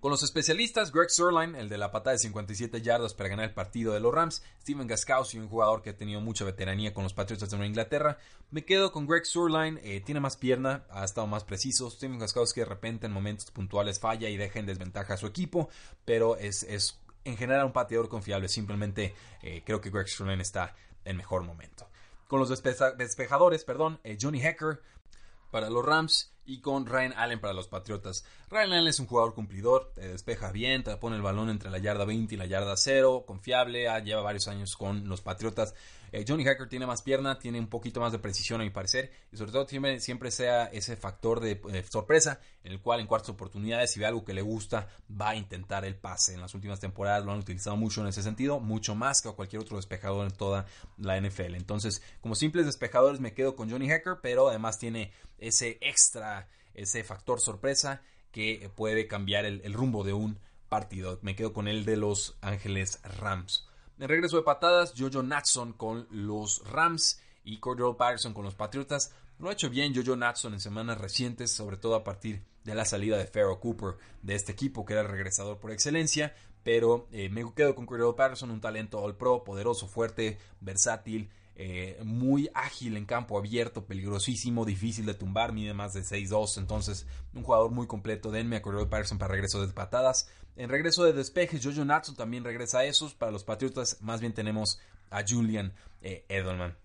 Con 0.04 0.10
los 0.10 0.22
especialistas, 0.22 0.92
Greg 0.92 1.08
Sirline, 1.08 1.54
el 1.54 1.70
de 1.70 1.78
la 1.78 1.90
patada 1.90 2.12
de 2.12 2.18
57 2.18 2.82
yardas 2.82 3.14
para 3.14 3.30
ganar 3.30 3.46
el 3.46 3.54
partido 3.54 3.94
de 3.94 4.00
los 4.00 4.12
Rams, 4.12 4.42
Steven 4.60 4.86
Gaskowski, 4.86 5.38
un 5.38 5.48
jugador 5.48 5.80
que 5.80 5.88
ha 5.88 5.96
tenido 5.96 6.20
mucha 6.20 6.44
veteranía 6.44 6.92
con 6.92 7.04
los 7.04 7.14
Patriotas 7.14 7.48
de 7.48 7.66
Inglaterra. 7.66 8.18
Me 8.50 8.66
quedo 8.66 8.92
con 8.92 9.06
Greg 9.06 9.24
Sirline, 9.24 9.80
eh, 9.82 10.02
tiene 10.02 10.20
más 10.20 10.36
pierna, 10.36 10.84
ha 10.90 11.06
estado 11.06 11.26
más 11.26 11.44
preciso. 11.44 11.90
Steven 11.90 12.18
Gaskowski 12.18 12.60
de 12.60 12.66
repente 12.66 13.06
en 13.06 13.12
momentos 13.12 13.50
puntuales 13.50 13.98
falla 13.98 14.28
y 14.28 14.36
deja 14.36 14.58
en 14.58 14.66
desventaja 14.66 15.14
a 15.14 15.16
su 15.16 15.26
equipo, 15.26 15.70
pero 16.04 16.36
es, 16.36 16.66
en 17.24 17.38
general 17.38 17.64
un 17.64 17.72
pateador 17.72 18.10
confiable. 18.10 18.50
Simplemente 18.50 19.14
eh, 19.40 19.62
creo 19.64 19.80
que 19.80 19.88
Greg 19.88 20.10
Sirline 20.10 20.42
está 20.42 20.74
en 21.06 21.16
mejor 21.16 21.44
momento. 21.44 21.88
Con 22.28 22.40
los 22.40 22.50
despejadores, 22.50 23.64
perdón, 23.64 24.00
eh, 24.04 24.18
Johnny 24.20 24.44
Hecker, 24.44 24.82
para 25.50 25.70
los 25.70 25.82
Rams, 25.82 26.33
y 26.46 26.60
con 26.60 26.86
Ryan 26.86 27.14
Allen 27.16 27.40
para 27.40 27.54
los 27.54 27.68
Patriotas. 27.68 28.24
Ryan 28.50 28.72
Allen 28.72 28.88
es 28.88 29.00
un 29.00 29.06
jugador 29.06 29.34
cumplidor, 29.34 29.92
te 29.94 30.08
despeja 30.08 30.52
bien, 30.52 30.82
te 30.82 30.96
pone 30.96 31.16
el 31.16 31.22
balón 31.22 31.50
entre 31.50 31.70
la 31.70 31.78
yarda 31.78 32.04
20 32.04 32.34
y 32.34 32.38
la 32.38 32.46
yarda 32.46 32.76
0, 32.76 33.24
confiable, 33.26 33.88
ah, 33.88 34.00
lleva 34.00 34.22
varios 34.22 34.48
años 34.48 34.76
con 34.76 35.08
los 35.08 35.20
Patriotas. 35.20 35.74
Eh, 36.14 36.24
Johnny 36.28 36.44
Hacker 36.44 36.68
tiene 36.68 36.86
más 36.86 37.02
pierna, 37.02 37.40
tiene 37.40 37.58
un 37.58 37.66
poquito 37.66 37.98
más 37.98 38.12
de 38.12 38.20
precisión 38.20 38.60
a 38.60 38.64
mi 38.64 38.70
parecer 38.70 39.10
y 39.32 39.36
sobre 39.36 39.50
todo 39.50 39.66
siempre, 39.66 39.98
siempre 39.98 40.30
sea 40.30 40.66
ese 40.66 40.96
factor 40.96 41.40
de, 41.40 41.60
sorpresa 41.90 42.38
en 42.62 42.70
el 42.70 42.80
cual 42.80 43.00
en 43.00 43.08
cuartas 43.08 43.30
oportunidades 43.30 43.90
si 43.90 43.98
ve 43.98 44.06
algo 44.06 44.24
que 44.24 44.32
le 44.32 44.40
gusta 44.40 44.86
va 45.10 45.30
a 45.30 45.34
intentar 45.34 45.84
el 45.84 45.96
pase. 45.96 46.34
En 46.34 46.40
las 46.40 46.54
últimas 46.54 46.78
temporadas 46.78 47.24
lo 47.24 47.32
han 47.32 47.40
utilizado 47.40 47.74
mucho 47.74 48.00
en 48.00 48.06
ese 48.06 48.22
sentido, 48.22 48.60
mucho 48.60 48.94
más 48.94 49.22
que 49.22 49.32
cualquier 49.32 49.62
otro 49.62 49.76
despejador 49.76 50.28
en 50.28 50.36
toda 50.36 50.66
la 50.98 51.20
NFL. 51.20 51.56
Entonces 51.56 52.00
como 52.20 52.36
simples 52.36 52.64
despejadores 52.66 53.18
me 53.18 53.34
quedo 53.34 53.56
con 53.56 53.68
Johnny 53.68 53.88
Hacker, 53.88 54.18
pero 54.22 54.48
además 54.48 54.78
tiene 54.78 55.10
ese 55.38 55.78
extra, 55.80 56.46
ese 56.74 57.02
factor 57.02 57.40
sorpresa 57.40 58.02
que 58.30 58.70
puede 58.76 59.08
cambiar 59.08 59.46
el, 59.46 59.62
el 59.64 59.72
rumbo 59.72 60.04
de 60.04 60.12
un 60.12 60.38
partido. 60.68 61.18
Me 61.22 61.34
quedo 61.34 61.52
con 61.52 61.66
el 61.66 61.84
de 61.84 61.96
Los 61.96 62.36
Ángeles 62.40 63.00
Rams. 63.02 63.68
En 63.98 64.08
regreso 64.08 64.36
de 64.36 64.42
patadas, 64.42 64.92
Jojo 64.96 65.22
Natson 65.22 65.72
con 65.72 66.08
los 66.10 66.62
Rams 66.68 67.20
y 67.44 67.58
Cordell 67.58 67.96
Patterson 67.96 68.34
con 68.34 68.44
los 68.44 68.56
Patriotas. 68.56 69.14
Lo 69.38 69.48
ha 69.48 69.52
hecho 69.52 69.70
bien 69.70 69.94
Jojo 69.94 70.16
Natson 70.16 70.54
en 70.54 70.60
semanas 70.60 70.98
recientes, 70.98 71.52
sobre 71.52 71.76
todo 71.76 71.94
a 71.94 72.02
partir 72.02 72.42
de 72.64 72.74
la 72.74 72.84
salida 72.84 73.16
de 73.16 73.26
Pharaoh 73.26 73.60
Cooper 73.60 73.96
de 74.22 74.34
este 74.34 74.52
equipo, 74.52 74.84
que 74.84 74.94
era 74.94 75.02
el 75.02 75.08
regresador 75.08 75.58
por 75.58 75.70
excelencia. 75.70 76.34
Pero 76.64 77.06
eh, 77.12 77.28
me 77.28 77.44
quedo 77.54 77.74
con 77.74 77.86
Cordell 77.86 78.16
Patterson, 78.16 78.50
un 78.50 78.60
talento 78.60 78.98
all 78.98 79.16
pro, 79.16 79.44
poderoso, 79.44 79.86
fuerte, 79.86 80.38
versátil 80.60 81.30
eh, 81.56 82.00
muy 82.04 82.50
ágil 82.52 82.96
en 82.96 83.06
campo 83.06 83.38
abierto, 83.38 83.84
peligrosísimo, 83.84 84.64
difícil 84.64 85.06
de 85.06 85.14
tumbar, 85.14 85.52
mide 85.52 85.72
más 85.72 85.94
de 85.94 86.00
6'2, 86.02 86.58
entonces 86.58 87.06
un 87.32 87.44
jugador 87.44 87.70
muy 87.70 87.86
completo. 87.86 88.30
Denme 88.30 88.56
a 88.56 88.62
Cordell 88.62 88.88
Patterson 88.88 89.18
para 89.18 89.32
regreso 89.32 89.64
de 89.64 89.72
patadas. 89.72 90.28
En 90.56 90.68
regreso 90.68 91.04
de 91.04 91.12
despejes, 91.12 91.64
Jojo 91.64 91.84
Natson 91.84 92.16
también 92.16 92.44
regresa 92.44 92.80
a 92.80 92.84
esos. 92.84 93.14
Para 93.14 93.32
los 93.32 93.44
Patriotas, 93.44 93.98
más 94.00 94.20
bien 94.20 94.32
tenemos 94.32 94.80
a 95.10 95.24
Julian 95.26 95.72
eh, 96.02 96.24
Edelman. 96.28 96.76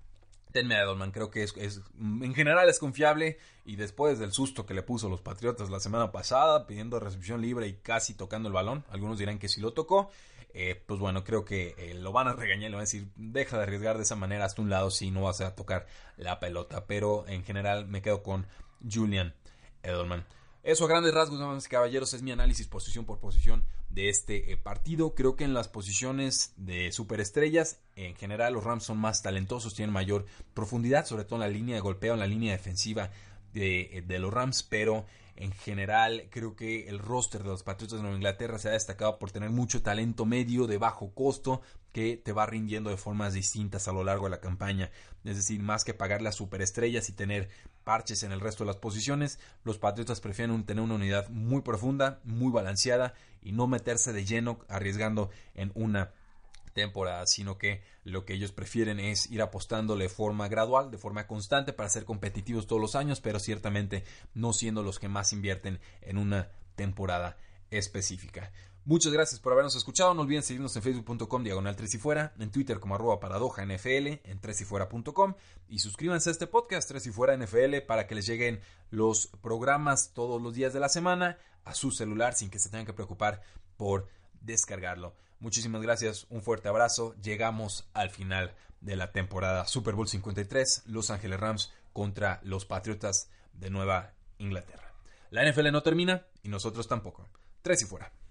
Denme 0.53 0.75
a 0.75 0.84
Edelman, 0.84 1.12
creo 1.12 1.29
que 1.29 1.43
es, 1.43 1.53
en 1.99 2.34
general 2.34 2.69
es 2.69 2.79
confiable 2.79 3.38
y 3.65 3.75
después 3.75 4.17
del 4.17 4.32
susto 4.32 4.65
que 4.65 4.73
le 4.73 4.82
puso 4.82 5.10
los 5.10 5.21
Patriotas 5.21 5.69
la 5.69 5.79
semana 5.79 6.12
pasada, 6.12 6.65
pidiendo 6.65 6.99
recepción 6.99 7.41
libre 7.41 7.67
y 7.67 7.73
casi 7.73 8.15
tocando 8.15 8.49
el 8.49 8.53
balón, 8.53 8.84
algunos 8.89 9.19
dirán 9.19 9.38
que 9.38 9.47
sí 9.47 9.62
lo 9.62 9.73
tocó, 9.73 10.10
eh, 10.53 10.81
pues 10.85 10.99
bueno, 10.99 11.23
creo 11.23 11.45
que 11.45 11.75
eh, 11.77 11.93
lo 11.93 12.12
van 12.12 12.27
a 12.27 12.33
regañar, 12.33 12.71
le 12.71 12.75
van 12.75 12.81
a 12.81 12.85
decir, 12.85 13.07
deja 13.15 13.57
de 13.57 13.63
arriesgar 13.63 13.97
de 13.97 14.03
esa 14.03 14.15
manera 14.15 14.45
hasta 14.45 14.62
un 14.62 14.69
lado 14.69 14.89
si 14.89 15.12
no 15.12 15.23
vas 15.23 15.41
a 15.41 15.55
tocar 15.55 15.88
la 16.17 16.39
pelota. 16.39 16.85
Pero 16.88 17.27
en 17.27 17.43
general 17.43 17.88
me 17.88 18.01
quedo 18.01 18.23
con 18.23 18.47
Julian 18.89 19.33
Edelman. 19.83 20.25
Eso 20.63 20.85
a 20.85 20.88
grandes 20.88 21.13
rasgos, 21.13 21.39
damas 21.39 21.65
y 21.65 21.69
caballeros, 21.69 22.13
es 22.13 22.21
mi 22.21 22.31
análisis 22.31 22.67
posición 22.67 23.05
por 23.05 23.19
posición 23.19 23.63
de 23.89 24.09
este 24.09 24.51
eh, 24.51 24.57
partido. 24.57 25.15
Creo 25.15 25.35
que 25.35 25.43
en 25.43 25.53
las 25.53 25.67
posiciones 25.67 26.53
de 26.57 26.91
superestrellas, 26.91 27.79
en 27.95 28.15
general 28.15 28.53
los 28.53 28.63
Rams 28.63 28.83
son 28.83 28.97
más 28.97 29.21
talentosos, 29.21 29.75
tienen 29.75 29.93
mayor 29.93 30.25
profundidad, 30.53 31.05
sobre 31.05 31.23
todo 31.23 31.35
en 31.35 31.41
la 31.41 31.47
línea 31.47 31.75
de 31.75 31.81
golpeo, 31.81 32.13
en 32.13 32.19
la 32.19 32.27
línea 32.27 32.51
defensiva 32.51 33.12
de, 33.53 34.03
de 34.05 34.19
los 34.19 34.33
Rams, 34.33 34.63
pero 34.63 35.05
en 35.39 35.54
general, 35.54 36.28
creo 36.30 36.58
que 36.58 36.89
el 36.89 36.99
roster 36.99 37.43
de 37.43 37.47
los 37.47 37.63
Patriotas 37.63 37.97
de 37.97 38.02
Nueva 38.02 38.17
Inglaterra 38.17 38.60
se 38.60 38.67
ha 38.67 38.73
destacado 38.73 39.17
por 39.19 39.32
tener 39.32 39.49
mucho 39.49 39.82
talento 39.82 40.25
medio 40.25 40.67
de 40.67 40.78
bajo 40.78 41.13
costo 41.13 41.62
que 41.93 42.17
te 42.17 42.34
va 42.34 42.45
rindiendo 42.45 42.89
de 42.89 42.97
formas 42.97 43.34
distintas 43.34 43.88
a 43.88 43.93
lo 43.93 44.04
largo 44.04 44.25
de 44.25 44.32
la 44.32 44.41
campaña. 44.41 44.91
Es 45.23 45.38
decir, 45.38 45.62
más 45.62 45.86
que 45.86 45.93
pagar 45.93 46.21
las 46.21 46.36
superestrellas 46.36 47.08
y 47.08 47.13
tener 47.13 47.47
parches 47.86 48.23
en 48.23 48.34
el 48.34 48.41
resto 48.41 48.65
de 48.65 48.67
las 48.67 48.75
posiciones, 48.75 49.39
los 49.63 49.78
Patriotas 49.78 50.19
prefieren 50.19 50.65
tener 50.65 50.84
una 50.84 50.95
unidad 50.95 51.30
muy 51.30 51.62
profunda, 51.62 52.19
muy 52.25 52.52
balanceada 52.52 53.13
y 53.41 53.54
no 53.54 53.65
meterse 53.65 54.12
de 54.12 54.25
lleno 54.25 54.60
arriesgando 54.67 55.30
en 55.56 55.71
una 55.73 56.12
temporada, 56.73 57.25
sino 57.27 57.58
que 57.58 57.82
lo 58.03 58.25
que 58.25 58.34
ellos 58.34 58.51
prefieren 58.51 58.99
es 58.99 59.29
ir 59.32 59.41
apostándole 59.41 60.05
de 60.05 60.10
forma 60.10 60.47
gradual, 60.47 60.91
de 60.91 60.97
forma 60.97 61.27
constante 61.27 61.73
para 61.73 61.89
ser 61.89 62.05
competitivos 62.05 62.67
todos 62.67 62.82
los 62.82 62.95
años, 62.95 63.21
pero 63.21 63.39
ciertamente 63.39 64.03
no 64.34 64.53
siendo 64.53 64.84
los 64.84 64.99
que 64.99 65.08
más 65.08 65.34
invierten 65.34 65.79
en 66.01 66.17
una 66.17 66.49
temporada 66.75 67.38
específica. 67.71 68.51
Muchas 68.86 69.13
gracias 69.13 69.39
por 69.39 69.53
habernos 69.53 69.75
escuchado. 69.75 70.13
No 70.13 70.21
olviden 70.21 70.41
seguirnos 70.41 70.75
en 70.75 70.82
facebook.com 70.82 71.43
diagonal 71.43 71.75
3 71.75 71.93
y 71.93 71.97
fuera, 71.99 72.34
en 72.39 72.49
Twitter 72.49 72.79
como 72.79 72.95
arroba 72.95 73.19
paradoja 73.19 73.63
NFL, 73.63 74.08
en 74.23 74.39
3 74.41 74.62
y 74.62 74.65
fuera.com 74.65 75.36
y 75.67 75.79
suscríbanse 75.79 76.29
a 76.29 76.32
este 76.32 76.47
podcast 76.47 76.89
3 76.89 77.05
y 77.05 77.12
fuera 77.12 77.38
NFL 77.38 77.82
para 77.86 78.08
que 78.08 78.15
les 78.15 78.25
lleguen 78.25 78.62
los 78.89 79.27
programas 79.41 80.13
todos 80.13 80.41
los 80.41 80.55
días 80.55 80.73
de 80.73 80.79
la 80.79 80.89
semana 80.89 81.38
a 81.65 81.75
su 81.75 81.91
celular 81.91 82.34
sin 82.34 82.49
que 82.49 82.58
se 82.58 82.69
tengan 82.69 82.88
que 82.88 82.93
preocupar 82.93 83.41
por 83.77 84.08
descargarlo. 84.41 85.13
Muchísimas 85.39 85.82
gracias, 85.82 86.28
un 86.30 86.41
fuerte 86.41 86.67
abrazo. 86.67 87.15
Llegamos 87.21 87.88
al 87.93 88.10
final 88.10 88.54
de 88.82 88.95
la 88.95 89.12
temporada 89.12 89.65
Super 89.67 89.95
Bowl 89.95 90.08
53, 90.08 90.84
Los 90.86 91.10
Ángeles 91.12 91.39
Rams 91.39 91.71
contra 91.93 92.39
los 92.43 92.65
Patriotas 92.65 93.30
de 93.54 93.69
Nueva 93.69 94.13
Inglaterra. 94.38 94.93
La 95.32 95.49
NFL 95.49 95.71
no 95.71 95.84
termina 95.84 96.25
y 96.43 96.49
nosotros 96.49 96.88
tampoco. 96.88 97.28
Tres 97.62 97.82
y 97.82 97.86
fuera. 97.86 98.12